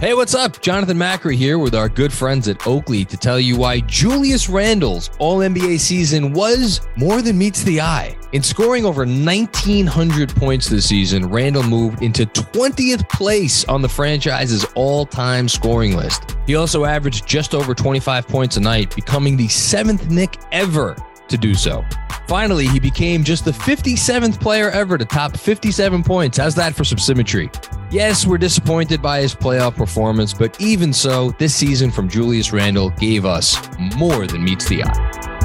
[0.00, 0.60] Hey, what's up?
[0.60, 5.10] Jonathan Macri here with our good friends at Oakley to tell you why Julius Randle's
[5.18, 8.16] All NBA season was more than meets the eye.
[8.30, 14.64] In scoring over 1,900 points this season, Randle moved into 20th place on the franchise's
[14.76, 16.36] all time scoring list.
[16.46, 21.36] He also averaged just over 25 points a night, becoming the seventh Knick ever to
[21.36, 21.84] do so.
[22.28, 26.38] Finally, he became just the 57th player ever to top 57 points.
[26.38, 27.50] How's that for some symmetry?
[27.90, 32.90] Yes, we're disappointed by his playoff performance, but even so, this season from Julius Randle
[32.90, 33.56] gave us
[33.96, 35.37] more than meets the eye.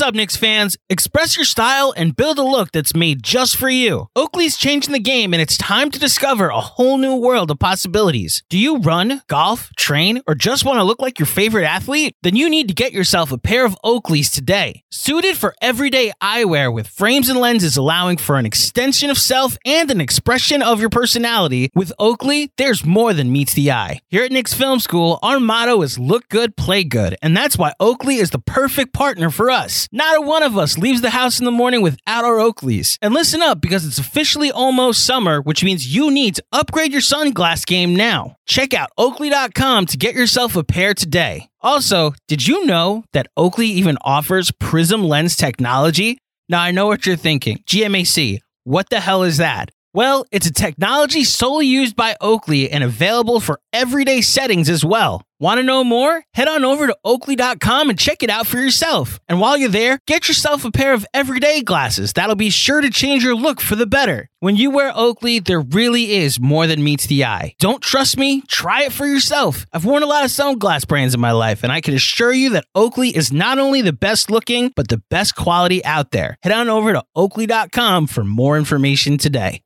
[0.00, 0.78] What's up, Knicks fans?
[0.88, 4.08] Express your style and build a look that's made just for you.
[4.16, 8.42] Oakley's changing the game, and it's time to discover a whole new world of possibilities.
[8.48, 12.16] Do you run, golf, train, or just want to look like your favorite athlete?
[12.22, 14.84] Then you need to get yourself a pair of Oakleys today.
[14.90, 19.90] Suited for everyday eyewear with frames and lenses allowing for an extension of self and
[19.90, 24.00] an expression of your personality, with Oakley, there's more than meets the eye.
[24.08, 27.74] Here at Knicks Film School, our motto is look good, play good, and that's why
[27.78, 29.88] Oakley is the perfect partner for us.
[29.92, 32.96] Not a one of us leaves the house in the morning without our Oakleys.
[33.02, 37.00] And listen up because it's officially almost summer, which means you need to upgrade your
[37.00, 38.36] sunglass game now.
[38.46, 41.48] Check out oakley.com to get yourself a pair today.
[41.60, 46.18] Also, did you know that Oakley even offers Prism lens technology?
[46.48, 47.58] Now I know what you're thinking.
[47.66, 49.72] GMAC, what the hell is that?
[49.92, 55.22] Well, it's a technology solely used by Oakley and available for everyday settings as well.
[55.40, 56.22] Want to know more?
[56.34, 59.18] Head on over to oakley.com and check it out for yourself.
[59.28, 62.90] And while you're there, get yourself a pair of everyday glasses that'll be sure to
[62.90, 64.28] change your look for the better.
[64.38, 67.54] When you wear Oakley, there really is more than meets the eye.
[67.58, 68.42] Don't trust me?
[68.42, 69.66] Try it for yourself.
[69.72, 72.50] I've worn a lot of sunglass brands in my life, and I can assure you
[72.50, 76.36] that Oakley is not only the best looking, but the best quality out there.
[76.44, 79.62] Head on over to oakley.com for more information today.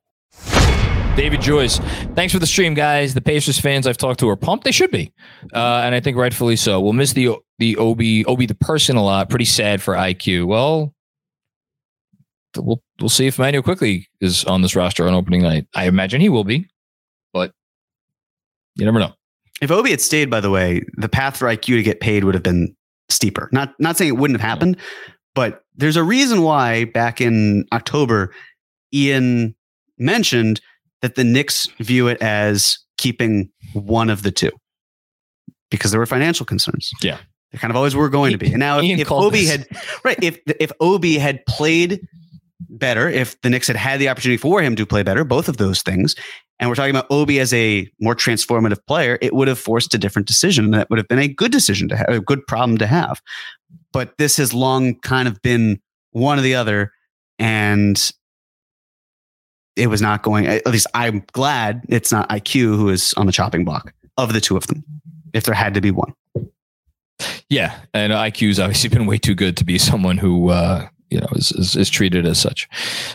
[1.15, 1.79] David Joyce,
[2.13, 3.13] thanks for the stream, guys.
[3.13, 4.65] The Pacers fans I've talked to are pumped.
[4.65, 5.13] They should be,
[5.53, 6.81] uh, and I think rightfully so.
[6.81, 9.29] We'll miss the the Obi Obi the person a lot.
[9.29, 10.45] Pretty sad for IQ.
[10.47, 10.93] Well,
[12.57, 15.67] we'll we'll see if Manuel Quickley is on this roster on opening night.
[15.73, 16.67] I imagine he will be,
[17.31, 17.53] but
[18.75, 19.13] you never know.
[19.61, 22.35] If Obi had stayed, by the way, the path for IQ to get paid would
[22.35, 22.75] have been
[23.07, 23.47] steeper.
[23.53, 24.75] Not not saying it wouldn't have happened,
[25.33, 28.33] but there's a reason why back in October,
[28.93, 29.55] Ian
[29.97, 30.59] mentioned
[31.05, 34.49] that the Knicks view it as keeping one of the two
[35.69, 36.89] because there were financial concerns.
[37.03, 37.19] Yeah.
[37.51, 38.47] They kind of always were going to be.
[38.47, 39.51] And now if, if Obi this.
[39.51, 39.67] had
[40.03, 42.01] right, if if Obi had played
[42.69, 45.57] better, if the Knicks had had the opportunity for him to play better, both of
[45.57, 46.15] those things,
[46.57, 49.99] and we're talking about Obi as a more transformative player, it would have forced a
[49.99, 50.65] different decision.
[50.65, 53.21] And that would have been a good decision to have, a good problem to have.
[53.93, 55.79] But this has long kind of been
[56.13, 56.91] one or the other.
[57.37, 58.11] And
[59.75, 60.47] it was not going.
[60.47, 64.41] At least I'm glad it's not IQ who is on the chopping block of the
[64.41, 64.83] two of them.
[65.33, 66.13] If there had to be one.
[67.49, 71.27] Yeah, and IQ's obviously been way too good to be someone who uh, you know
[71.33, 72.67] is, is, is treated as such.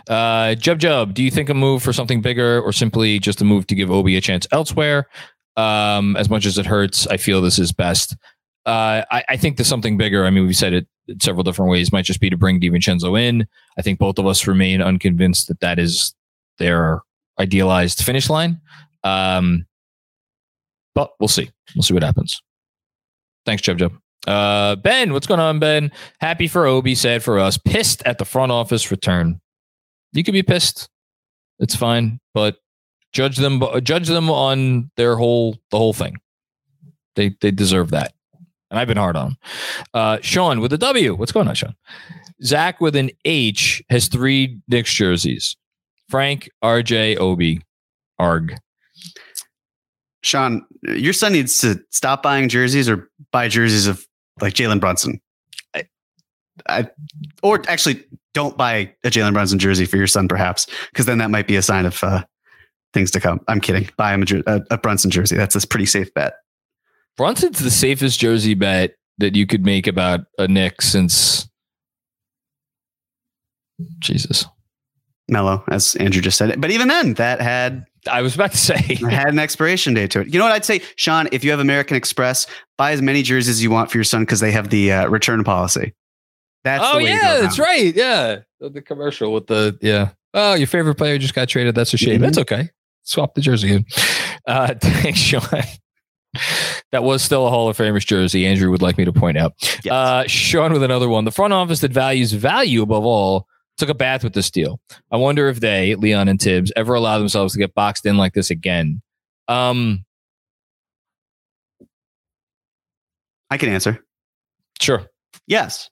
[0.09, 3.45] Uh, Jub Jub, do you think a move for something bigger, or simply just a
[3.45, 5.09] move to give Obi a chance elsewhere?
[5.57, 8.17] Um, as much as it hurts, I feel this is best.
[8.65, 10.25] Uh, I, I, think there's something bigger.
[10.25, 10.87] I mean, we've said it
[11.21, 11.93] several different ways.
[11.93, 13.47] Might just be to bring DiVincenzo in.
[13.79, 16.15] I think both of us remain unconvinced that that is
[16.61, 17.01] their
[17.41, 18.61] idealized finish line.
[19.03, 19.67] Um,
[20.95, 21.51] but we'll see.
[21.75, 22.41] We'll see what happens.
[23.45, 23.93] Thanks, Jeb Jeb.
[24.27, 25.91] Uh, ben, what's going on, Ben?
[26.21, 27.57] Happy for Obi, sad for us.
[27.57, 29.41] Pissed at the front office return.
[30.13, 30.89] You could be pissed.
[31.59, 32.57] It's fine, but
[33.13, 33.63] judge them.
[33.83, 36.17] Judge them on their whole the whole thing.
[37.17, 38.13] They they deserve that,
[38.71, 39.37] and I've been hard on.
[39.95, 41.15] Uh, Sean with a W.
[41.15, 41.75] What's going on, Sean?
[42.43, 45.57] Zach with an H has three Knicks jerseys.
[46.11, 47.63] Frank, RJ, Obi,
[48.19, 48.57] Arg.
[50.23, 54.05] Sean, your son needs to stop buying jerseys or buy jerseys of
[54.41, 55.21] like Jalen Brunson.
[55.75, 55.85] I,
[56.69, 56.91] I,
[57.43, 61.31] or actually, don't buy a Jalen Brunson jersey for your son, perhaps, because then that
[61.31, 62.23] might be a sign of uh,
[62.93, 63.41] things to come.
[63.49, 63.89] I'm kidding.
[63.97, 65.37] Buy him a, a, a Brunson jersey.
[65.37, 66.35] That's a pretty safe bet.
[67.17, 71.49] Brunson's the safest jersey bet that you could make about a Knick since
[74.01, 74.47] Jesus.
[75.31, 76.61] Melo, as Andrew just said.
[76.61, 80.21] But even then, that had I was about to say had an expiration date to
[80.21, 80.29] it.
[80.29, 81.29] You know what I'd say, Sean?
[81.33, 82.47] If you have American Express,
[82.79, 85.09] buy as many jerseys as you want for your son because they have the uh,
[85.09, 85.95] return policy.
[86.65, 87.95] That's oh yeah, that's right.
[87.95, 90.11] Yeah, the commercial with the yeah.
[90.35, 91.75] Oh, your favorite player just got traded.
[91.75, 92.15] That's a shame.
[92.15, 92.23] Mm-hmm.
[92.23, 92.71] That's okay.
[93.03, 93.87] Swap the jersey in.
[94.47, 95.43] Uh, thanks, Sean.
[96.93, 98.47] that was still a Hall of Famers jersey.
[98.47, 99.55] Andrew would like me to point out.
[99.85, 99.93] Yes.
[99.93, 101.25] Uh, Sean with another one.
[101.25, 103.47] The front office that values value above all
[103.81, 104.81] took a bath with this deal.
[105.11, 108.35] I wonder if they, Leon and Thibs, ever allow themselves to get boxed in like
[108.35, 109.03] this again.
[109.49, 110.05] Um,
[113.51, 114.05] I can answer.
[114.81, 115.05] Sure.
[115.47, 115.91] Yes.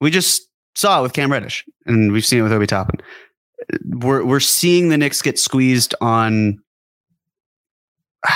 [0.00, 3.00] We just saw it with Cam Reddish, and we've seen it with Obi Toppin.
[3.84, 6.58] We're we're seeing the Knicks get squeezed on.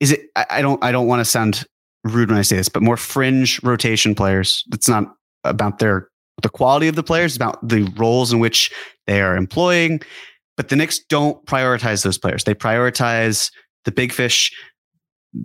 [0.00, 0.22] Is it?
[0.36, 0.82] I, I don't.
[0.84, 1.64] I don't want to sound
[2.04, 4.64] rude when I say this, but more fringe rotation players.
[4.72, 5.04] It's not
[5.44, 6.09] about their
[6.42, 8.70] the quality of the players, about the roles in which
[9.06, 10.00] they are employing.
[10.56, 12.44] But the Knicks don't prioritize those players.
[12.44, 13.50] They prioritize
[13.84, 14.52] the big fish.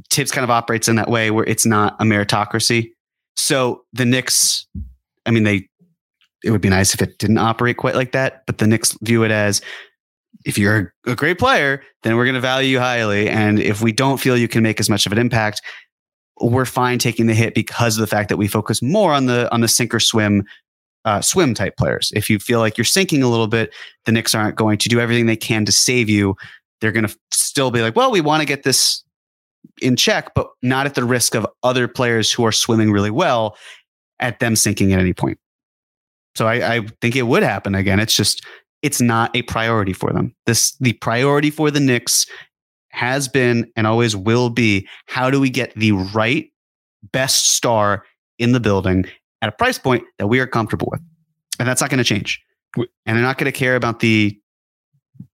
[0.09, 2.89] Thibs kind of operates in that way where it's not a meritocracy.
[3.35, 4.67] So the Knicks
[5.25, 5.67] I mean, they
[6.43, 9.23] it would be nice if it didn't operate quite like that, but the Knicks view
[9.23, 9.61] it as
[10.45, 13.27] if you're a great player, then we're going to value you highly.
[13.27, 15.61] And if we don't feel you can make as much of an impact,
[16.39, 19.51] we're fine taking the hit because of the fact that we focus more on the
[19.51, 20.43] on the sink or swim
[21.05, 22.11] uh, swim type players.
[22.15, 23.73] If you feel like you're sinking a little bit,
[24.05, 26.35] the Knicks aren't going to do everything they can to save you.
[26.81, 29.03] They're going to still be like, well, we want to get this
[29.81, 33.55] in check, but not at the risk of other players who are swimming really well
[34.19, 35.37] at them sinking at any point.
[36.35, 37.99] So I, I think it would happen again.
[37.99, 38.45] It's just
[38.81, 40.35] it's not a priority for them.
[40.45, 42.25] This the priority for the Knicks
[42.89, 46.51] has been and always will be how do we get the right
[47.11, 48.05] best star
[48.37, 49.05] in the building
[49.41, 51.01] at a price point that we are comfortable with.
[51.59, 52.41] And that's not going to change.
[52.75, 54.37] And they're not going to care about the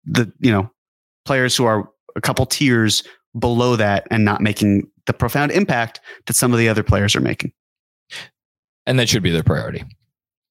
[0.05, 0.69] the you know
[1.25, 3.03] players who are a couple tiers
[3.37, 7.21] below that and not making the profound impact that some of the other players are
[7.21, 7.51] making.
[8.85, 9.83] And that should be their priority,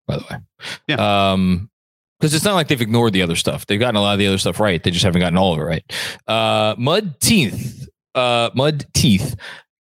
[0.06, 0.38] by the way.
[0.86, 1.32] Yeah.
[1.32, 1.70] Um,
[2.18, 3.64] because it's not like they've ignored the other stuff.
[3.64, 4.82] They've gotten a lot of the other stuff right.
[4.82, 5.82] They just haven't gotten all of it right.
[6.26, 9.36] Uh, Mud Teeth, uh, Mud Teeth,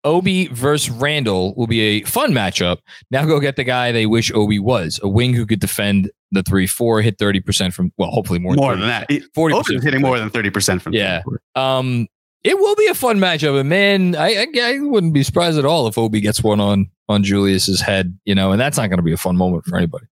[0.04, 2.80] Obi versus Randle will be a fun matchup.
[3.12, 6.44] Now go get the guy they wish Obi was a wing who could defend the
[6.44, 9.10] three four, hit thirty percent from well, hopefully more more than that.
[9.34, 11.24] Forty percent hitting more than thirty percent from Yeah.
[11.56, 12.08] Um,
[12.44, 15.66] it will be a fun matchup, and man, I, I I wouldn't be surprised at
[15.66, 18.98] all if Obi gets one on on Julius's head, you know, and that's not going
[18.98, 20.06] to be a fun moment for anybody.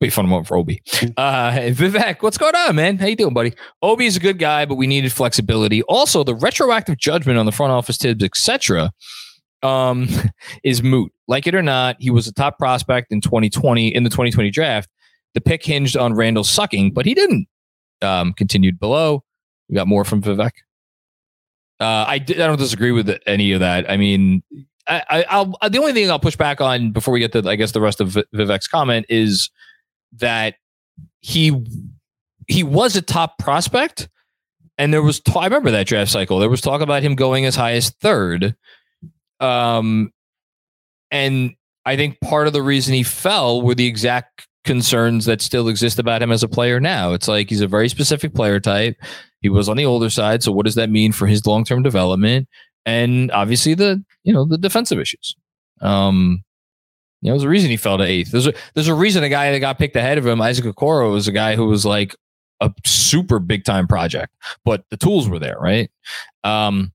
[0.00, 0.80] Be a fun moment for Obi.
[1.16, 2.98] Uh, Vivek, what's going on, man?
[2.98, 3.52] How you doing, buddy?
[3.82, 5.82] Obi is a good guy, but we needed flexibility.
[5.82, 8.92] Also, the retroactive judgment on the front office Thibs, etc.,
[9.62, 10.08] um,
[10.62, 11.12] is moot.
[11.26, 14.88] Like it or not, he was a top prospect in 2020 in the 2020 draft.
[15.34, 17.48] The pick hinged on Randle sucking, but he didn't.
[18.00, 19.24] Um, continued below.
[19.68, 20.52] We got more from Vivek.
[21.80, 23.90] Uh, I, did, I don't disagree with any of that.
[23.90, 24.42] I mean,
[24.88, 27.56] I, I, I'll the only thing I'll push back on before we get to I
[27.56, 29.50] guess the rest of Vivek's comment is
[30.16, 30.54] that
[31.20, 31.64] he
[32.46, 34.08] he was a top prospect,
[34.76, 36.38] and there was t- I remember that draft cycle.
[36.38, 38.56] There was talk about him going as high as third,
[39.40, 40.12] um,
[41.10, 45.68] and I think part of the reason he fell were the exact concerns that still
[45.68, 47.12] exist about him as a player now.
[47.12, 48.96] It's like he's a very specific player type.
[49.40, 51.82] He was on the older side, so what does that mean for his long term
[51.82, 52.48] development?
[52.84, 55.36] And obviously the you know the defensive issues.
[55.80, 56.42] Um,
[57.20, 58.30] you know, there's a reason he fell to eighth.
[58.30, 61.12] There's a there's a reason a guy that got picked ahead of him, Isaac Okoro,
[61.12, 62.14] was a guy who was like
[62.60, 64.32] a super big time project,
[64.64, 65.90] but the tools were there, right?
[66.44, 66.92] Um,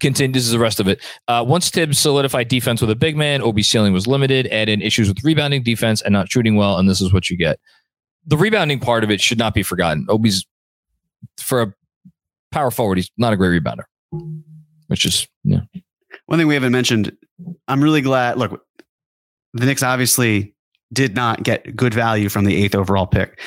[0.00, 0.32] continue.
[0.32, 1.02] This is the rest of it.
[1.28, 4.46] Uh, once Thibs solidified defense with a big man, OB ceiling was limited.
[4.48, 7.36] Add in issues with rebounding defense and not shooting well, and this is what you
[7.36, 7.58] get.
[8.26, 10.06] The rebounding part of it should not be forgotten.
[10.08, 10.46] Obi's
[11.38, 11.74] for a
[12.52, 13.84] power forward, he's not a great rebounder,
[14.88, 15.60] which is yeah.
[16.26, 17.14] One thing we haven't mentioned,
[17.68, 18.38] I'm really glad.
[18.38, 18.64] Look,
[19.54, 20.54] the Knicks obviously
[20.92, 23.40] did not get good value from the eighth overall pick.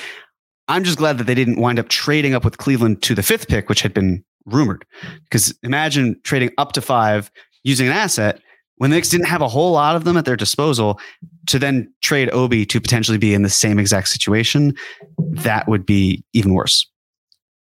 [0.68, 3.48] I'm just glad that they didn't wind up trading up with Cleveland to the fifth
[3.48, 4.86] pick, which had been rumored.
[5.24, 7.32] Because imagine trading up to five
[7.64, 8.42] using an asset
[8.78, 11.00] when the Knicks didn't have a whole lot of them at their disposal
[11.48, 14.74] to then trade Obi to potentially be in the same exact situation.
[15.18, 16.90] That would be even worse.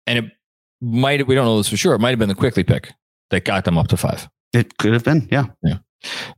[0.06, 0.32] And it
[0.82, 1.94] might, we don't know this for sure.
[1.94, 2.92] It might have been the Quickley pick
[3.30, 4.28] that got them up to five.
[4.54, 5.46] It could have been, yeah.
[5.64, 5.78] Yeah.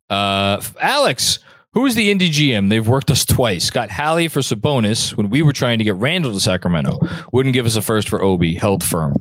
[0.09, 1.39] Uh, Alex,
[1.73, 2.69] who is the Indy GM?
[2.69, 3.69] They've worked us twice.
[3.69, 6.99] Got Hallie for Sabonis when we were trying to get Randle to Sacramento.
[7.31, 8.55] Wouldn't give us a first for Obi.
[8.55, 9.15] Held firm.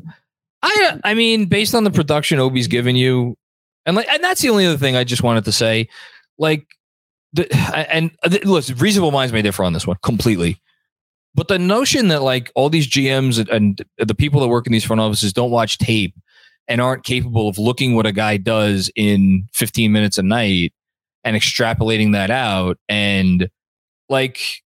[0.63, 3.37] I I mean, based on the production Obi's given you,
[3.87, 5.89] and like, and that's the only other thing I just wanted to say.
[6.39, 6.67] Like,
[7.33, 7.49] the
[7.89, 8.11] and
[8.45, 10.61] listen, reasonable minds may differ on this one completely.
[11.35, 14.73] But the notion that like all these GMs and, and the people that work in
[14.73, 16.15] these front offices don't watch tape
[16.67, 20.73] and aren't capable of looking what a guy does in 15 minutes a night
[21.25, 23.49] and extrapolating that out and
[24.09, 24.63] like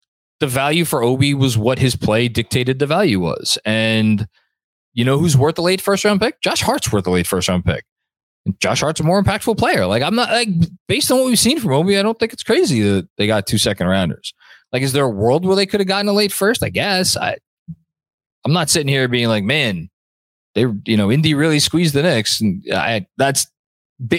[0.41, 3.59] the value for Obi was what his play dictated the value was.
[3.65, 4.27] And
[4.95, 6.41] you know who's worth the late first round pick?
[6.41, 7.85] Josh Hart's worth the late first round pick.
[8.61, 9.87] Josh Hart's a more impactful player.
[9.87, 10.49] Like I'm not like
[10.87, 13.47] based on what we've seen from Obi, I don't think it's crazy that they got
[13.47, 14.33] two second rounders.
[14.73, 16.63] Like, is there a world where they could have gotten a late first?
[16.63, 17.17] I guess.
[17.17, 17.37] I
[18.45, 19.91] I'm not sitting here being like, man,
[20.55, 22.41] they you know, Indy really squeezed the Knicks.
[22.41, 23.47] And I that's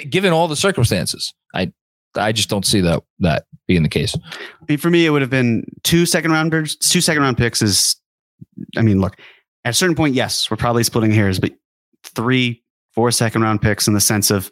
[0.09, 1.33] given all the circumstances.
[1.53, 1.71] I
[2.15, 4.15] I just don't see that that being the case.
[4.79, 7.61] For me, it would have been two second rounders, two second round picks.
[7.61, 7.95] Is
[8.77, 9.17] I mean, look,
[9.65, 11.51] at a certain point, yes, we're probably splitting hairs, but
[12.03, 14.49] three, four second round picks in the sense of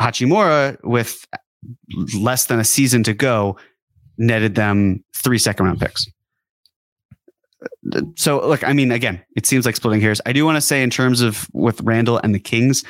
[0.00, 1.26] Hachimura with
[2.18, 3.56] less than a season to go
[4.18, 6.06] netted them three second round picks.
[8.16, 10.20] So, look, I mean, again, it seems like splitting hairs.
[10.26, 12.84] I do want to say, in terms of with Randle and the Kings,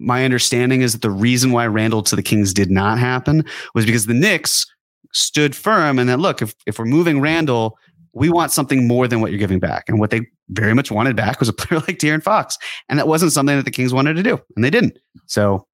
[0.00, 3.44] my understanding is that the reason why Randle to the Kings did not happen
[3.74, 4.66] was because the Knicks
[5.12, 7.78] stood firm and that look, if, if we're moving Randle,
[8.12, 9.88] we want something more than what you're giving back.
[9.88, 12.58] And what they very much wanted back was a player like De'Aaron Fox.
[12.88, 14.38] And that wasn't something that the Kings wanted to do.
[14.56, 14.98] And they didn't.
[15.26, 15.66] So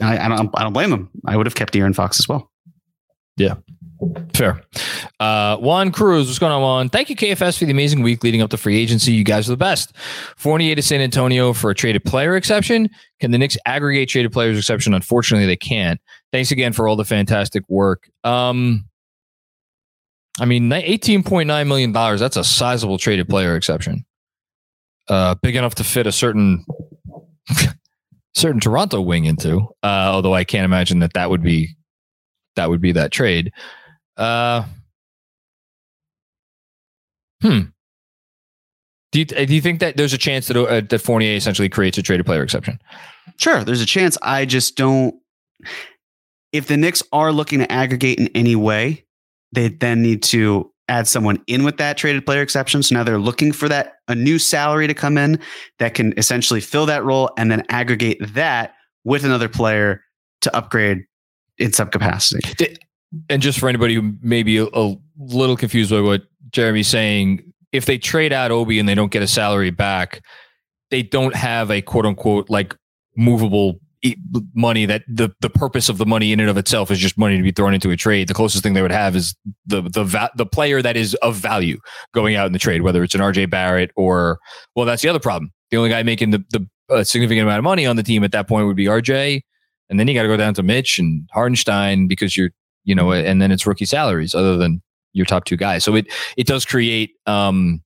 [0.00, 1.10] I, I don't I don't blame them.
[1.26, 2.50] I would have kept De'Aaron Fox as well.
[3.36, 3.56] Yeah.
[4.34, 4.62] Fair.
[5.18, 6.88] Uh, Juan Cruz, what's going on, Juan?
[6.88, 9.12] Thank you, KFS, for the amazing week leading up to free agency.
[9.12, 9.94] You guys are the best.
[10.36, 12.88] Fournier to San Antonio for a traded player exception.
[13.20, 14.94] Can the Knicks aggregate traded players exception?
[14.94, 16.00] Unfortunately, they can't.
[16.32, 18.08] Thanks again for all the fantastic work.
[18.24, 18.86] Um,
[20.40, 24.06] I mean, $18.9 million, that's a sizable traded player exception.
[25.08, 26.64] Uh, big enough to fit a certain
[28.34, 29.58] certain Toronto wing into.
[29.82, 31.74] Uh, although I can't imagine that that would be
[32.56, 33.52] that would be that trade.
[34.20, 34.64] Uh,
[37.42, 37.60] hmm.
[39.12, 41.98] Do you, do you think that there's a chance that uh, that Fournier essentially creates
[41.98, 42.80] a traded player exception?
[43.38, 44.16] Sure, there's a chance.
[44.22, 45.16] I just don't.
[46.52, 49.04] If the Knicks are looking to aggregate in any way,
[49.52, 52.82] they then need to add someone in with that traded player exception.
[52.82, 55.40] So now they're looking for that a new salary to come in
[55.78, 60.04] that can essentially fill that role and then aggregate that with another player
[60.42, 61.04] to upgrade
[61.58, 62.76] in some capacity.
[63.28, 67.52] And just for anybody who may be a, a little confused by what Jeremy's saying,
[67.72, 70.22] if they trade out Obi and they don't get a salary back,
[70.90, 72.76] they don't have a quote unquote like
[73.16, 73.80] movable
[74.54, 77.36] money that the the purpose of the money in and of itself is just money
[77.36, 78.28] to be thrown into a trade.
[78.28, 79.34] The closest thing they would have is
[79.66, 81.78] the the va- the player that is of value
[82.14, 84.38] going out in the trade, whether it's an RJ Barrett or
[84.74, 85.52] well, that's the other problem.
[85.70, 88.32] The only guy making the the uh, significant amount of money on the team at
[88.32, 89.42] that point would be RJ,
[89.90, 92.50] and then you got to go down to Mitch and Hartenstein because you're
[92.84, 95.84] you know, and then it's rookie salaries other than your top two guys.
[95.84, 96.06] So it
[96.36, 97.82] it does create um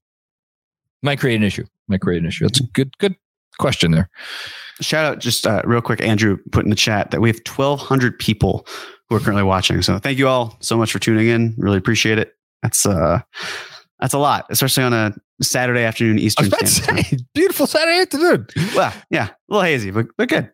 [1.01, 1.65] might create an issue.
[1.87, 2.45] Might create an issue.
[2.45, 3.15] That's a good good
[3.59, 4.09] question there.
[4.81, 8.19] Shout out just uh, real quick, Andrew put in the chat that we have 1,200
[8.19, 8.67] people
[9.07, 9.81] who are currently watching.
[9.81, 11.55] So thank you all so much for tuning in.
[11.57, 12.33] Really appreciate it.
[12.61, 13.21] That's uh,
[13.99, 17.19] that's a lot, especially on a Saturday afternoon Eastern Standard Time.
[17.33, 18.47] Beautiful Saturday afternoon.
[18.75, 20.51] Well, yeah, a little hazy, but but good.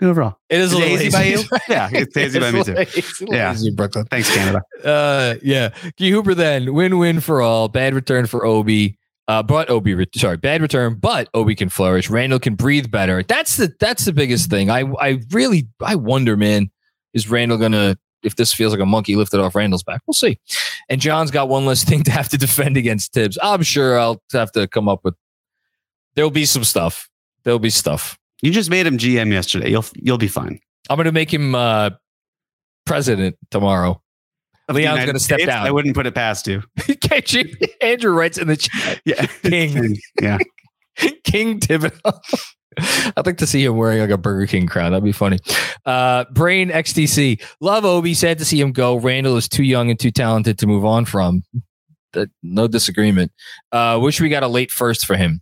[0.00, 0.38] Good overall.
[0.48, 1.60] It is, is a little hazy, hazy by you.
[1.68, 2.72] yeah, it's hazy by me too.
[2.72, 4.06] Hazy, yeah, hazy Brooklyn.
[4.06, 4.62] Thanks, Canada.
[4.82, 5.68] Uh, yeah.
[5.98, 7.68] Key Hooper then win-win for all.
[7.68, 8.96] Bad return for Obi.
[9.28, 12.08] Uh, but Obi, re- sorry, bad return, but Obi can flourish.
[12.08, 13.22] Randle can breathe better.
[13.22, 14.70] That's the that's the biggest thing.
[14.70, 16.70] I I really I wonder, man,
[17.12, 20.00] is Randle gonna if this feels like a monkey lifted off Randle's back?
[20.06, 20.38] We'll see.
[20.88, 23.36] And Jon's got one less thing to have to defend against Thibs.
[23.42, 25.14] I'm sure I'll have to come up with.
[26.14, 27.10] There'll be some stuff.
[27.44, 28.18] There'll be stuff.
[28.42, 29.70] You just made him GM yesterday.
[29.70, 30.60] You'll you'll be fine.
[30.88, 31.90] I'm gonna make him uh,
[32.86, 34.02] president tomorrow.
[34.72, 35.66] Leon's going to step down.
[35.66, 36.62] I wouldn't put it past you.
[37.32, 37.44] You?
[37.80, 39.00] Andrew writes in the chat.
[39.04, 39.26] Yeah.
[39.42, 39.96] King.
[40.20, 40.38] yeah.
[41.24, 42.20] King Thibodeau.
[43.16, 44.92] I'd like to see him wearing like a Burger King crown.
[44.92, 45.38] That'd be funny.
[45.84, 47.42] Uh, Brain XTC.
[47.60, 48.14] Love Obi.
[48.14, 48.96] Sad to see him go.
[48.96, 51.42] Randall is too young and too talented to move on from.
[52.42, 53.32] no disagreement.
[53.72, 55.40] Uh, wish we got a late first for him.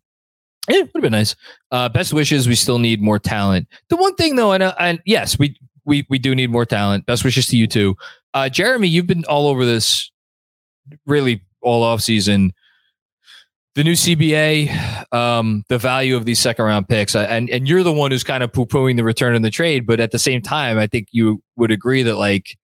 [0.68, 1.34] Yeah, would have been nice.
[1.70, 2.46] Uh, best wishes.
[2.46, 3.68] We still need more talent.
[3.88, 7.06] The one thing though, and, uh, and yes, we we we do need more talent.
[7.06, 7.96] Best wishes to you too.
[8.34, 10.10] Uh, Jeremy, you've been all over this
[11.06, 12.52] really all off season.
[13.74, 17.82] The new CBA, um, the value of these second round picks, uh, and and you're
[17.82, 20.18] the one who's kind of poo pooing the return in the trade, but at the
[20.18, 22.56] same time, I think you would agree that like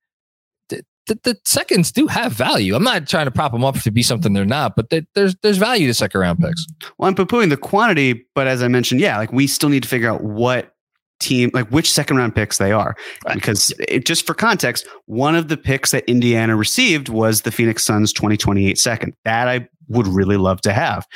[1.06, 2.74] the, the, seconds do have value.
[2.74, 5.58] I'm not trying to prop them up to be something they're not, but there's there's
[5.58, 6.66] value to second round picks.
[6.98, 9.82] Well, I'm poo pooing the quantity, but as I mentioned, yeah, like we still need
[9.82, 10.74] to figure out what
[11.20, 12.96] team, like which second round picks they are.
[13.24, 13.34] Right.
[13.34, 17.84] Because it, just for context, one of the picks that Indiana received was the Phoenix
[17.84, 19.14] Suns 2028 second.
[19.24, 21.06] That I would really love to have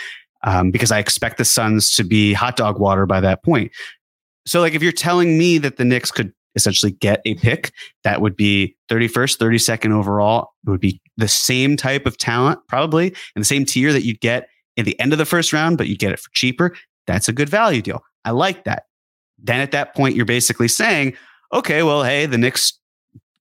[0.44, 3.72] um, because I expect the Suns to be hot dog water by that point.
[4.46, 7.72] So, like, if you're telling me that the Knicks could essentially get a pick
[8.04, 13.08] that would be 31st, 32nd overall, it would be the same type of talent, probably,
[13.34, 15.88] and the same tier that you'd get in the end of the first round, but
[15.88, 16.74] you get it for cheaper.
[17.06, 18.02] That's a good value deal.
[18.24, 18.84] I like that
[19.38, 21.16] then at that point, you're basically saying,
[21.52, 22.78] okay, well, hey, the Knicks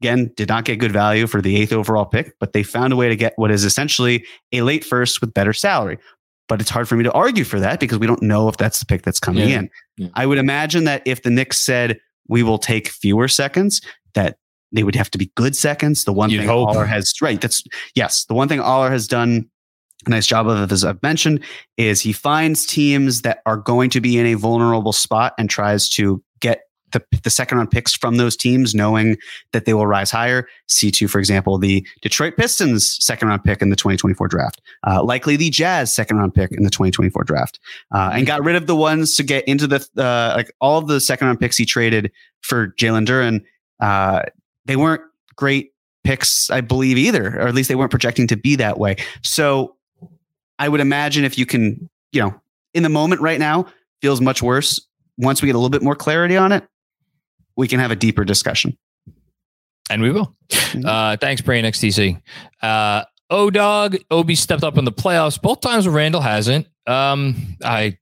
[0.01, 2.95] again did not get good value for the eighth overall pick, but they found a
[2.95, 5.97] way to get what is essentially a late first with better salary.
[6.47, 8.79] But it's hard for me to argue for that because we don't know if that's
[8.79, 9.59] the pick that's coming yeah.
[9.59, 9.69] in.
[9.97, 10.07] Yeah.
[10.13, 13.81] I would imagine that if the Knicks said we will take fewer seconds,
[14.13, 14.37] that
[14.71, 16.03] they would have to be good seconds.
[16.03, 16.69] The one You'd thing hope.
[16.69, 17.39] Aller has right.
[17.39, 17.63] That's
[17.95, 18.25] yes.
[18.25, 19.49] The one thing Aller has done
[20.05, 21.43] a nice job of, as I've mentioned,
[21.77, 25.89] is he finds teams that are going to be in a vulnerable spot and tries
[25.89, 26.61] to get
[26.91, 29.17] the, the second round picks from those teams, knowing
[29.51, 30.47] that they will rise higher.
[30.69, 35.35] C2, for example, the Detroit Pistons second round pick in the 2024 draft, uh, likely
[35.35, 37.59] the Jazz second round pick in the 2024 draft,
[37.93, 40.87] uh, and got rid of the ones to get into the, uh, like all of
[40.87, 42.11] the second round picks he traded
[42.41, 43.43] for Jalen Duren.
[43.79, 44.23] Uh,
[44.65, 45.01] they weren't
[45.35, 45.73] great
[46.03, 48.95] picks, I believe, either, or at least they weren't projecting to be that way.
[49.23, 49.75] So
[50.57, 52.33] I would imagine if you can, you know,
[52.73, 53.67] in the moment right now,
[54.01, 54.79] feels much worse.
[55.17, 56.67] Once we get a little bit more clarity on it,
[57.57, 58.77] we can have a deeper discussion.
[59.89, 60.35] And we will.
[60.49, 60.85] Mm-hmm.
[60.85, 62.21] Uh, thanks, Brain XTC.
[62.61, 66.67] Uh, O Dog, Obi stepped up in the playoffs both times Randle hasn't.
[66.85, 67.97] Um, I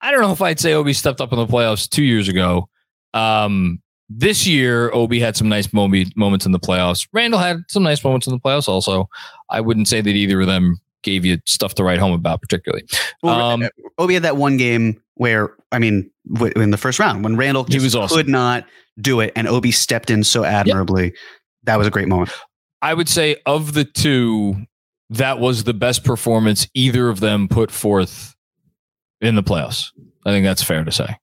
[0.00, 2.68] I don't know if I'd say Obi stepped up in the playoffs two years ago.
[3.14, 7.06] Um, this year, Obi had some nice moments in the playoffs.
[7.12, 9.08] Randle had some nice moments in the playoffs also.
[9.50, 12.84] I wouldn't say that either of them gave you stuff to write home about, particularly.
[13.22, 16.10] Well, um, Obi had that one game where, I mean,
[16.56, 18.16] in the first round when Randle he was awesome.
[18.16, 18.64] could not
[19.00, 21.04] do it, and Obi stepped in so admirably.
[21.04, 21.14] Yep.
[21.64, 22.30] That was a great moment.
[22.80, 24.56] I would say of the two,
[25.10, 28.34] that was the best performance either of them put forth
[29.20, 29.88] in the playoffs.
[30.26, 31.16] I think that's fair to say.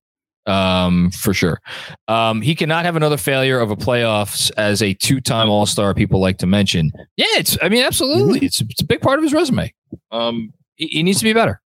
[0.45, 1.59] Um, for sure.
[2.07, 5.93] Um, he cannot have another failure of a playoffs as a two-time All-Star.
[5.93, 6.91] People like to mention.
[7.17, 7.57] Yeah, it's.
[7.61, 8.45] I mean, absolutely, mm-hmm.
[8.45, 9.71] it's, it's a big part of his resume.
[10.11, 11.61] Um, he, he needs to be better.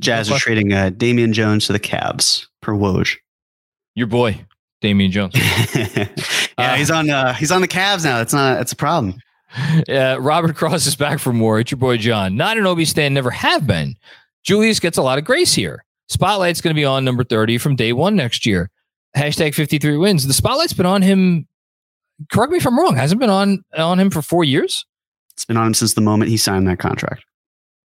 [0.00, 3.16] Jazz are trading uh, Damian Jones to the Cavs per Woj.
[3.94, 4.44] Your boy,
[4.80, 5.34] Damian Jones.
[5.74, 6.08] yeah,
[6.58, 7.08] uh, he's on.
[7.10, 8.18] Uh, he's on the Cavs now.
[8.18, 8.54] That's not.
[8.56, 9.20] That's a problem.
[9.88, 11.58] Yeah, Robert Cross is back for more.
[11.60, 12.36] It's your boy Jon.
[12.36, 13.94] Not an Obi stand, never have been.
[14.44, 15.84] Julius gets a lot of grace here.
[16.08, 18.70] Spotlight's going to be on number 30 from day one next year.
[19.16, 20.26] Hashtag 53 wins.
[20.26, 21.48] The spotlight's been on him.
[22.30, 22.96] Correct me if I'm wrong.
[22.96, 24.84] Hasn't been on on him for four years.
[25.34, 27.24] It's been on him since the moment he signed that contract.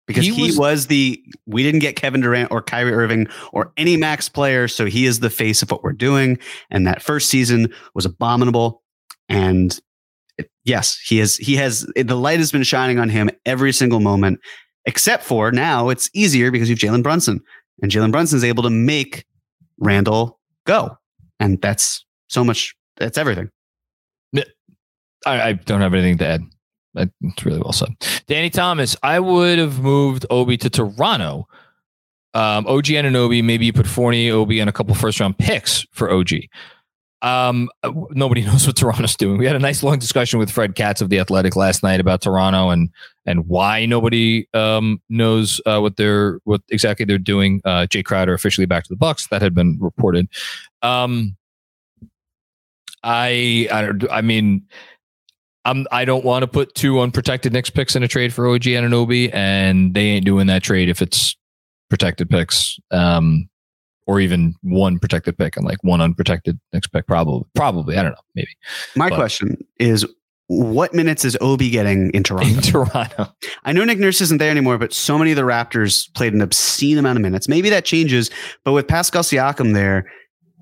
[0.10, 3.72] Because he, he was, was, the we didn't get Kevin Durant or Kyrie Irving or
[3.78, 6.40] any max player, so he is the face of what we're doing.
[6.72, 8.82] And that first season was abominable.
[9.30, 9.80] And
[10.40, 14.00] it, yes, he has he has the light has been shining on him every single
[14.00, 14.40] moment,
[14.86, 17.40] except for now it's easier because you have Jalen Brunson.
[17.82, 19.26] And Jalen Brunson is able to make
[19.78, 20.98] Randle go.
[21.40, 23.50] And that's so much, that's everything.
[25.26, 26.42] I, I don't have anything to add.
[26.94, 27.90] That's really well said.
[28.28, 31.48] Danny Thomas, I would have moved Obi to Toronto.
[32.34, 36.12] Um, OG Obi, maybe you put Fournier, Obi, and a couple first round picks for
[36.12, 36.32] OG.
[37.22, 37.70] Um,
[38.12, 39.38] nobody knows what Toronto's doing.
[39.38, 42.22] We had a nice long discussion with Fred Katz of the Athletic last night about
[42.22, 42.90] Toronto and
[43.26, 47.62] and why nobody um, knows uh, what they're what exactly they're doing.
[47.66, 49.28] Uh, Jae Crowder officially back to the Bucks.
[49.28, 50.28] That had been reported.
[50.82, 51.36] Um,
[53.04, 54.66] I I, I mean.
[55.66, 58.64] I'm, I don't want to put two unprotected Knicks picks in a trade for OG
[58.64, 61.36] Anunoby, and they ain't doing that trade if it's
[61.90, 62.80] protected picks.
[62.92, 63.50] Um,
[64.10, 67.06] or even one protected pick and like one unprotected next pick.
[67.06, 67.96] Probably, probably.
[67.96, 68.22] I don't know.
[68.34, 68.50] Maybe.
[68.96, 70.04] My but, question is,
[70.48, 72.50] what minutes is Obi getting in Toronto?
[72.50, 73.28] In Toronto.
[73.66, 76.42] I know Nick Nurse isn't there anymore, but so many of the Raptors played an
[76.42, 77.48] obscene amount of minutes.
[77.48, 78.32] Maybe that changes,
[78.64, 80.12] but with Pascal Siakam there,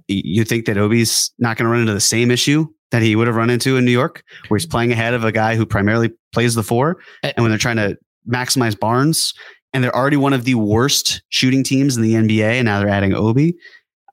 [0.10, 3.28] you think that Obi's not going to run into the same issue that he would
[3.28, 6.12] have run into in New York, where he's playing ahead of a guy who primarily
[6.32, 7.98] plays the four, and when they're trying to
[8.30, 9.34] maximize Barnes,
[9.74, 12.90] and they're already one of the worst shooting teams in the NBA, and now they're
[12.90, 13.56] adding Obi.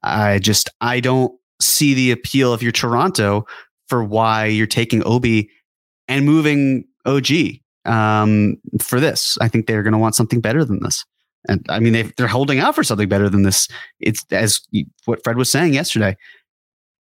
[0.03, 3.47] I just I don't see the appeal if you're Toronto
[3.89, 5.49] for why you're taking Obi
[6.09, 7.31] and moving OG
[7.85, 9.39] um, for this.
[9.41, 11.05] I think they're going to want something better than this.
[11.49, 13.69] And I mean, they they're holding out for something better than this.
[14.01, 14.61] It's as
[15.05, 16.17] what Fred was saying yesterday.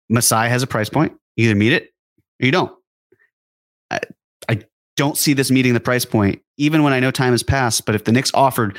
[0.08, 1.12] Masai has a price point.
[1.38, 1.94] You either meet it
[2.42, 2.72] or you don't.
[3.92, 4.00] I,
[4.48, 4.62] I
[4.96, 7.86] don't see this meeting the price point even when I know time has passed.
[7.86, 8.76] But if the Knicks offered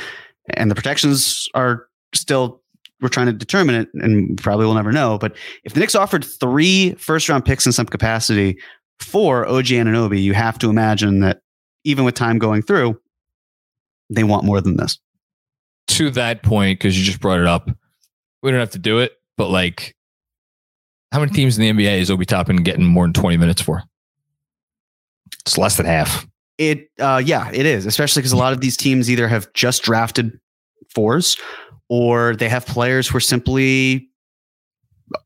[0.53, 2.61] and the protections are still,
[2.99, 5.17] we're trying to determine it and probably will never know.
[5.17, 8.59] But if the Knicks offered three first round picks in some capacity
[8.99, 11.41] for OG Anunoby, you have to imagine that
[11.85, 12.99] even with time going through,
[14.09, 14.99] they want more than this.
[15.87, 17.69] To that point, because you just brought it up,
[18.43, 19.95] we don't have to do it, but like,
[21.11, 23.83] how many teams in the NBA is Obi Toppin getting more than 20 minutes for?
[25.41, 26.27] It's less than half.
[26.57, 29.81] It, uh, yeah, it is, especially because a lot of these teams either have just
[29.83, 30.39] drafted
[30.93, 31.37] fours
[31.87, 34.09] or they have players who are simply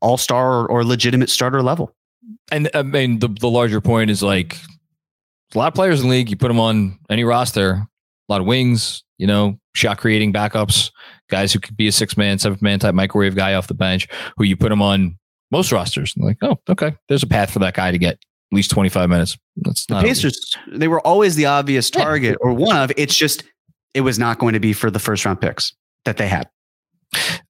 [0.00, 1.94] all star or, or, legitimate starter level.
[2.50, 4.56] And I mean, the, the larger point is like
[5.54, 7.88] a lot of players in the league, you put them on any roster, a
[8.32, 10.90] lot of wings, you know, shot creating backups,
[11.28, 14.08] guys who could be a six man, seven man type microwave guy off the bench,
[14.36, 15.18] who you put them on
[15.54, 16.12] most rosters.
[16.16, 19.38] like, oh, okay, there's a path for that guy to get at least 25 minutes.
[19.56, 20.56] That's the Pacers.
[20.68, 22.46] They were always the obvious target yeah.
[22.46, 22.92] or one of.
[22.96, 23.44] It's just
[23.94, 25.72] it was not going to be for the first round picks
[26.04, 26.48] that they had.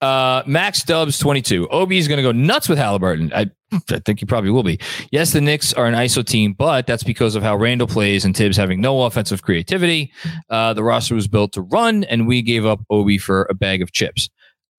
[0.02, 1.68] Uh, Max Dubs 22.
[1.68, 3.32] Obi is going to go nuts with Halliburton.
[3.34, 3.50] I,
[3.90, 4.78] I think he probably will be.
[5.11, 8.36] Yes, the Knicks are an ISO team, but that's because of how Randle plays and
[8.36, 10.12] Thibs having no offensive creativity.
[10.50, 13.80] Uh, the roster was built to run, and we gave up Obi for a bag
[13.80, 14.28] of chips.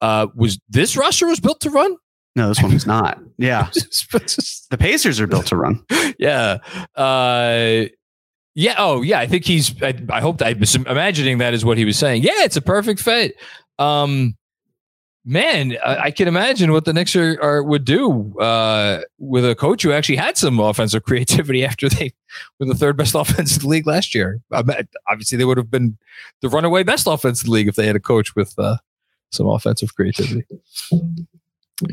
[0.01, 1.97] Uh, was this roster was built to run?
[2.35, 3.19] No, this one was not.
[3.37, 3.69] Yeah.
[4.11, 5.83] the Pacers are built to run.
[6.19, 6.57] yeah.
[6.95, 7.85] Uh,
[8.55, 8.75] yeah.
[8.77, 9.19] Oh, yeah.
[9.19, 9.81] I think he's.
[9.81, 12.23] I, I hope that I was imagining that is what he was saying.
[12.23, 13.35] Yeah, it's a perfect fit.
[13.79, 14.35] Um,
[15.25, 19.55] man, I, I can imagine what the Knicks are, are would do uh, with a
[19.55, 22.13] coach who actually had some offensive creativity after they
[22.59, 24.41] were the third best offense in the league last year.
[24.51, 25.97] I bet, obviously, they would have been
[26.41, 28.77] the runaway best offense in the league if they had a coach with uh,
[29.31, 30.45] some offensive creativity.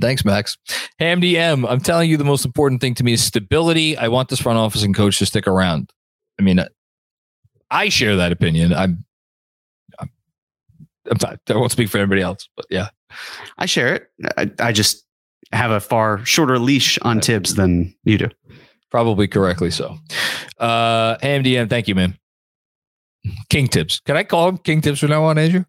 [0.01, 0.57] Thanks, Max.
[0.99, 3.97] Ham DM, I'm telling you, the most important thing to me is stability.
[3.97, 5.93] I want this front office and coach to stick around.
[6.39, 6.61] I mean,
[7.70, 8.72] I share that opinion.
[8.72, 9.05] I'm,
[9.99, 10.11] I'm,
[11.11, 12.89] I'm not, I won't speak for anybody else, but yeah.
[13.59, 14.11] I share it.
[14.37, 15.05] I, I just
[15.53, 18.28] have a far shorter leash on Thibs than you do.
[18.91, 19.99] Probably correctly so.
[20.59, 22.16] Uh, Ham DM, thank you, man.
[23.49, 24.01] King Thibs.
[24.01, 25.64] Can I call him King Thibs from now on, Andrew?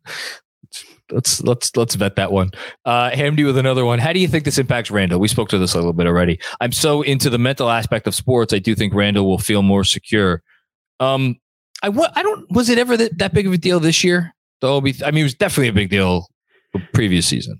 [1.13, 2.51] Let's let's let's vet that one.
[2.85, 3.99] Uh, Hamdi with another one.
[3.99, 5.19] How do you think this impacts Randle?
[5.19, 6.39] We spoke to this a little bit already.
[6.59, 8.53] I'm so into the mental aspect of sports.
[8.53, 10.41] I do think Randle will feel more secure.
[10.99, 11.37] Um,
[11.81, 12.51] I I don't.
[12.51, 14.33] Was it ever that, that big of a deal this year?
[14.61, 14.87] The OB.
[15.05, 16.27] I mean, it was definitely a big deal
[16.93, 17.59] previous season.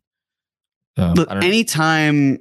[0.97, 2.39] Um, Look, anytime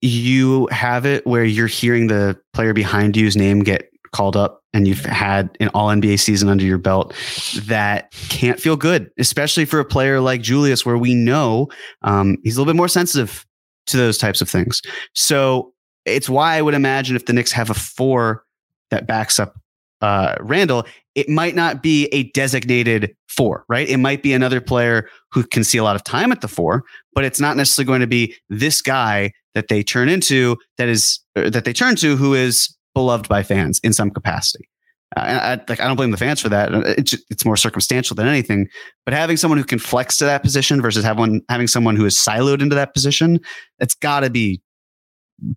[0.00, 4.86] you have it where you're hearing the player behind you's name get called up and
[4.86, 7.14] you've had an all NBA season under your belt,
[7.62, 11.68] that can't feel good, especially for a player like Julius, where we know
[12.02, 13.46] um, he's a little bit more sensitive
[13.86, 14.82] to those types of things.
[15.14, 15.72] So
[16.04, 18.44] it's why I would imagine if the Knicks have a four
[18.90, 19.56] that backs up
[20.00, 23.88] uh, Randle, it might not be a designated four, right?
[23.88, 26.84] It might be another player who can see a lot of time at the four,
[27.14, 31.20] but it's not necessarily going to be this guy that they turn into that is
[31.34, 34.68] that they turn to who is beloved by fans in some capacity.
[35.16, 36.72] Uh, I, like I don't blame the fans for that.
[36.98, 38.68] It's it's more circumstantial than anything.
[39.04, 42.16] But having someone who can flex to that position versus having having someone who is
[42.16, 43.38] siloed into that position,
[43.78, 44.60] it's got to be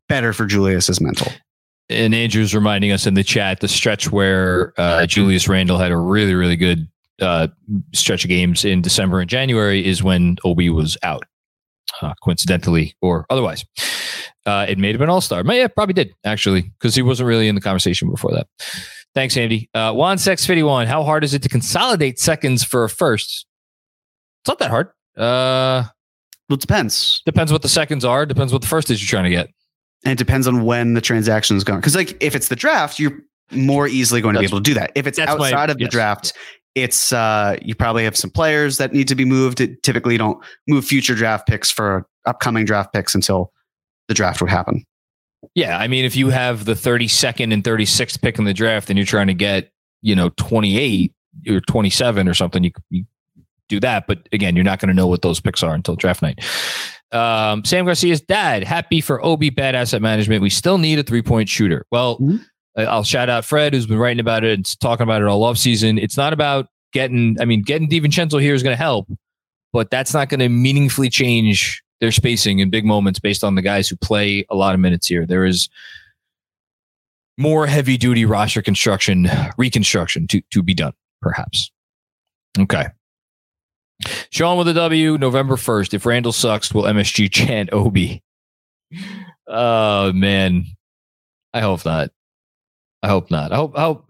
[0.08, 1.32] better for Julius's mental.
[1.90, 5.98] And Andrew's reminding us in the chat the stretch where uh, Julius Randle had a
[5.98, 6.88] really really good
[7.22, 7.48] uh,
[7.94, 11.24] stretch of games in December and January is when Obi was out,
[12.02, 13.66] uh, coincidentally or otherwise.
[14.48, 15.44] Uh, it may have been All Star.
[15.46, 18.48] Yeah, probably did actually, because he wasn't really in the conversation before that.
[19.14, 19.70] Thanks, Andy.
[19.74, 20.88] Uh, Juan Sex Fifty One.
[20.88, 23.46] How hard is it to consolidate seconds for a first?
[24.42, 24.88] It's not that hard.
[25.18, 25.84] Uh,
[26.48, 27.22] well, it depends.
[27.26, 28.26] Depends what the seconds are.
[28.26, 29.50] Depends what the first is you're trying to get.
[30.06, 31.80] And it depends on when the transaction is going.
[31.80, 33.20] Because like if it's the draft, you're
[33.52, 34.92] more easily going to that's, be able to do that.
[34.96, 35.92] If it's outside my, of the yes.
[35.92, 36.34] draft,
[36.76, 39.60] it's uh, you probably have some players that need to be moved.
[39.60, 43.52] It, typically, you don't move future draft picks for upcoming draft picks until
[44.08, 44.84] the draft would happen.
[45.54, 48.98] Yeah, I mean, if you have the 32nd and 36th pick in the draft, and
[48.98, 51.14] you're trying to get you know 28
[51.50, 53.06] or 27 or something, you, you
[53.70, 54.08] do that.
[54.08, 56.44] But again, you're not going to know what those picks are until draft night.
[57.12, 60.42] Um, Sam Garcia's dad, happy for Obi bad asset management.
[60.42, 61.86] We still need a three point shooter.
[61.92, 62.38] Well, mm-hmm.
[62.78, 65.58] I'll shout out Fred, who's been writing about it and talking about it all off
[65.58, 65.98] season.
[65.98, 69.08] It's not about getting, I mean, getting DiVincenzo here is going to help,
[69.74, 73.62] but that's not going to meaningfully change their spacing in big moments based on the
[73.62, 75.26] guys who play a lot of minutes here.
[75.26, 75.70] There is
[77.38, 81.72] more heavy duty roster construction, reconstruction to, to be done, perhaps.
[82.60, 82.88] Okay.
[84.30, 85.94] Sean with a W, November 1st.
[85.94, 88.22] If Randle sucks, will MSG chant Obi?
[89.48, 90.66] Oh, man.
[91.54, 92.12] I hope not.
[93.02, 93.52] I hope not.
[93.52, 94.06] I hope, I hope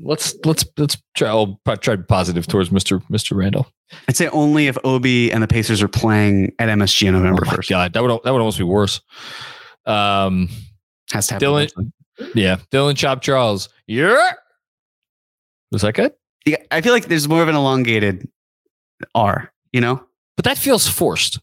[0.00, 1.28] let's let's let's try.
[1.28, 3.66] I'll try positive towards Mister Mister Randle.
[4.08, 7.50] I'd say only if Obi and the Pacers are playing at MSG on November oh
[7.50, 7.70] first.
[7.70, 9.00] Oh God, that would that would almost be worse.
[9.86, 10.48] Um,
[11.12, 11.48] has to happen.
[11.48, 11.92] Dylan,
[12.34, 13.68] yeah, Dylan Chop Charles.
[13.86, 14.32] Yeah,
[15.70, 16.12] was that good?
[16.46, 18.28] Yeah, I feel like there's more of an elongated
[19.14, 19.52] R.
[19.72, 20.04] You know,
[20.36, 21.40] but that feels forced.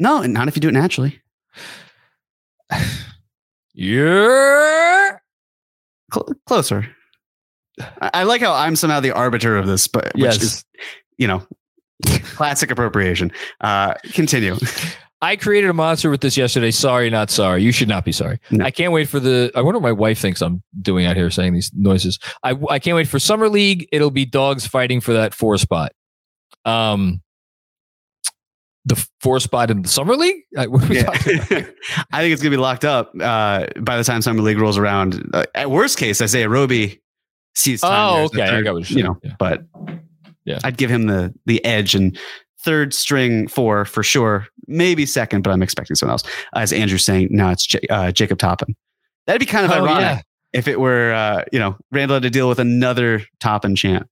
[0.00, 1.20] No, not if you do it naturally.
[3.74, 5.16] yeah,
[6.12, 6.94] Cl- closer.
[8.00, 10.42] I like how I'm somehow the arbiter of this, but which yes.
[10.42, 10.64] is,
[11.16, 11.46] you know,
[12.34, 13.32] classic appropriation.
[13.60, 14.56] Uh, continue.
[15.20, 16.70] I created a monster with this yesterday.
[16.70, 17.62] Sorry, not sorry.
[17.62, 18.38] You should not be sorry.
[18.52, 18.64] No.
[18.64, 19.50] I can't wait for the.
[19.54, 22.20] I wonder what my wife thinks I'm doing out here saying these noises.
[22.44, 23.88] I I can't wait for summer league.
[23.90, 25.92] It'll be dogs fighting for that four spot.
[26.64, 27.20] Um,
[28.84, 30.44] the four spot in the summer league.
[30.52, 30.66] yeah.
[30.70, 35.30] I think it's gonna be locked up uh, by the time summer league rolls around.
[35.34, 37.02] Uh, at worst case, I say Roby
[37.58, 37.92] sees time.
[37.92, 38.46] Oh, okay.
[38.46, 39.34] Third, what you know, yeah.
[39.38, 39.64] but
[40.44, 42.18] yeah, I'd give him the the edge and
[42.60, 44.46] third string four for sure.
[44.66, 46.24] Maybe second, but I'm expecting someone else.
[46.54, 48.76] As Andrew's saying, now it's J- uh, Jacob Toppin.
[49.26, 50.20] That'd be kind of oh, ironic yeah.
[50.52, 54.06] if it were, uh, you know, Randle had to deal with another Toppin chant.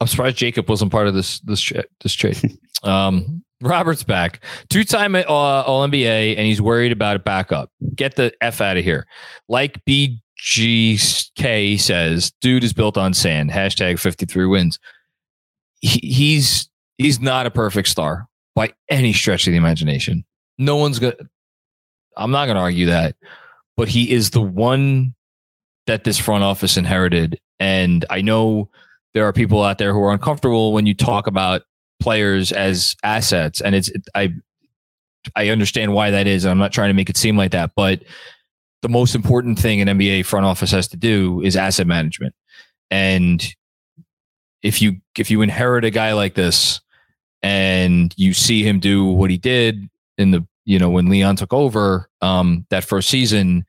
[0.00, 2.58] I'm surprised Jacob wasn't part of this this tra- this trade.
[2.82, 7.70] um, Robert's back, two time uh, All NBA, and he's worried about a backup.
[7.94, 9.06] Get the f out of here.
[9.48, 9.82] Like
[10.42, 13.50] BGK says, dude is built on sand.
[13.50, 14.78] Hashtag 53 wins.
[15.80, 16.68] He, he's
[16.98, 20.24] he's not a perfect star by any stretch of the imagination.
[20.58, 21.14] No one's gonna.
[22.16, 23.16] I'm not gonna argue that,
[23.76, 25.14] but he is the one
[25.86, 28.68] that this front office inherited, and I know
[29.14, 31.62] there are people out there who are uncomfortable when you talk about
[32.00, 34.34] players as assets, and it's I
[35.36, 36.44] I understand why that is.
[36.44, 38.02] I'm not trying to make it seem like that, but
[38.82, 42.34] the most important thing an NBA front office has to do is asset management.
[42.90, 43.42] And
[44.62, 46.80] if you if you inherit a guy like this
[47.42, 51.52] and you see him do what he did in the you know when Leon took
[51.52, 53.64] over um that first season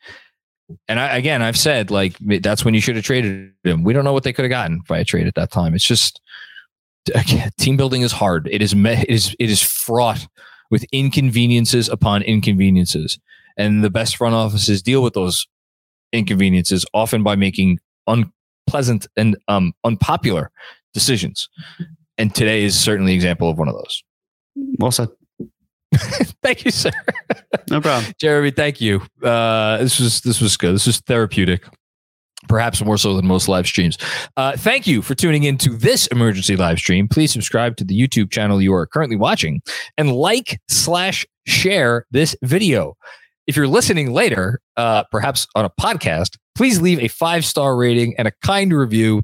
[0.87, 3.83] and I, again I've said like that's when you should have traded him.
[3.83, 5.73] We don't know what they could have gotten by a trade at that time.
[5.73, 6.21] It's just
[7.15, 8.47] again, team building is hard.
[8.51, 10.27] It is it is it is fraught
[10.69, 13.19] with inconveniences upon inconveniences.
[13.57, 15.47] And the best front offices deal with those
[16.11, 20.51] inconveniences often by making unpleasant and um, unpopular
[20.93, 21.49] decisions.
[22.17, 24.03] And today is certainly an example of one of those.
[24.79, 25.09] Well said.
[26.43, 26.91] thank you, sir.
[27.69, 28.13] No problem.
[28.19, 29.01] Jeremy, thank you.
[29.21, 30.73] Uh, this was this was good.
[30.73, 31.65] This was therapeutic
[32.47, 33.97] perhaps more so than most live streams.
[34.37, 37.07] Uh, thank you for tuning in to this emergency live stream.
[37.07, 39.61] Please subscribe to the YouTube channel you are currently watching
[39.97, 42.95] and like slash share this video.
[43.47, 48.15] If you're listening later, uh, perhaps on a podcast, please leave a five star rating
[48.17, 49.23] and a kind review.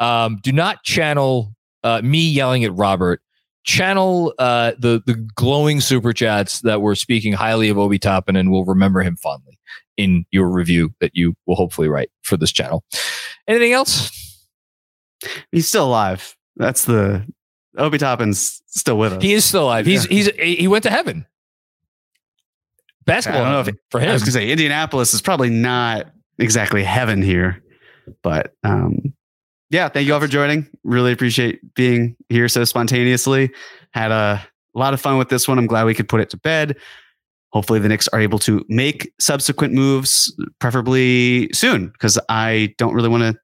[0.00, 1.54] Um, do not channel
[1.84, 3.20] uh, me yelling at Robert.
[3.64, 8.50] Channel uh, the the glowing super chats that were speaking highly of Obi Toppin and
[8.50, 9.58] will remember him fondly
[9.98, 12.82] in your review that you will hopefully write for this channel.
[13.46, 14.10] Anything else?
[15.52, 16.34] He's still alive.
[16.56, 17.26] That's the
[17.76, 19.22] Obi Toppin's still with us.
[19.22, 19.84] He is still alive.
[19.84, 20.16] He's Yeah.
[20.16, 21.26] he's he went to heaven.
[23.06, 26.06] Basketball I don't know if heaven for I was gonna say Indianapolis is probably not
[26.38, 27.62] exactly heaven here,
[28.22, 29.14] but um,
[29.70, 29.88] yeah.
[29.88, 30.68] Thank you all for joining.
[30.84, 33.50] Really appreciate being here so spontaneously.
[33.92, 34.44] Had a
[34.74, 35.58] lot of fun with this one.
[35.58, 36.76] I'm glad we could put it to bed.
[37.52, 43.08] Hopefully, the Knicks are able to make subsequent moves, preferably soon, because I don't really
[43.08, 43.40] want to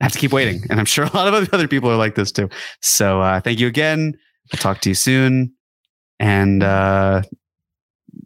[0.00, 0.62] have to keep waiting.
[0.70, 2.48] And I'm sure a lot of other people are like this too.
[2.80, 4.14] So uh, thank you again.
[4.52, 5.52] I'll talk to you soon.
[6.18, 7.22] And uh,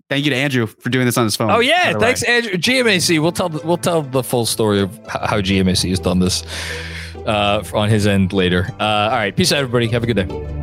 [0.08, 1.50] thank you to Andrew for doing this on his phone.
[1.50, 2.04] Oh yeah, the way.
[2.04, 2.52] thanks, Andrew.
[2.52, 3.20] GMAC.
[3.20, 6.44] We'll tell we'll tell the full story of how GMAC has done this
[7.26, 8.68] uh, on his end later.
[8.80, 9.88] Uh, all right, peace out, everybody.
[9.88, 10.55] Have a good day.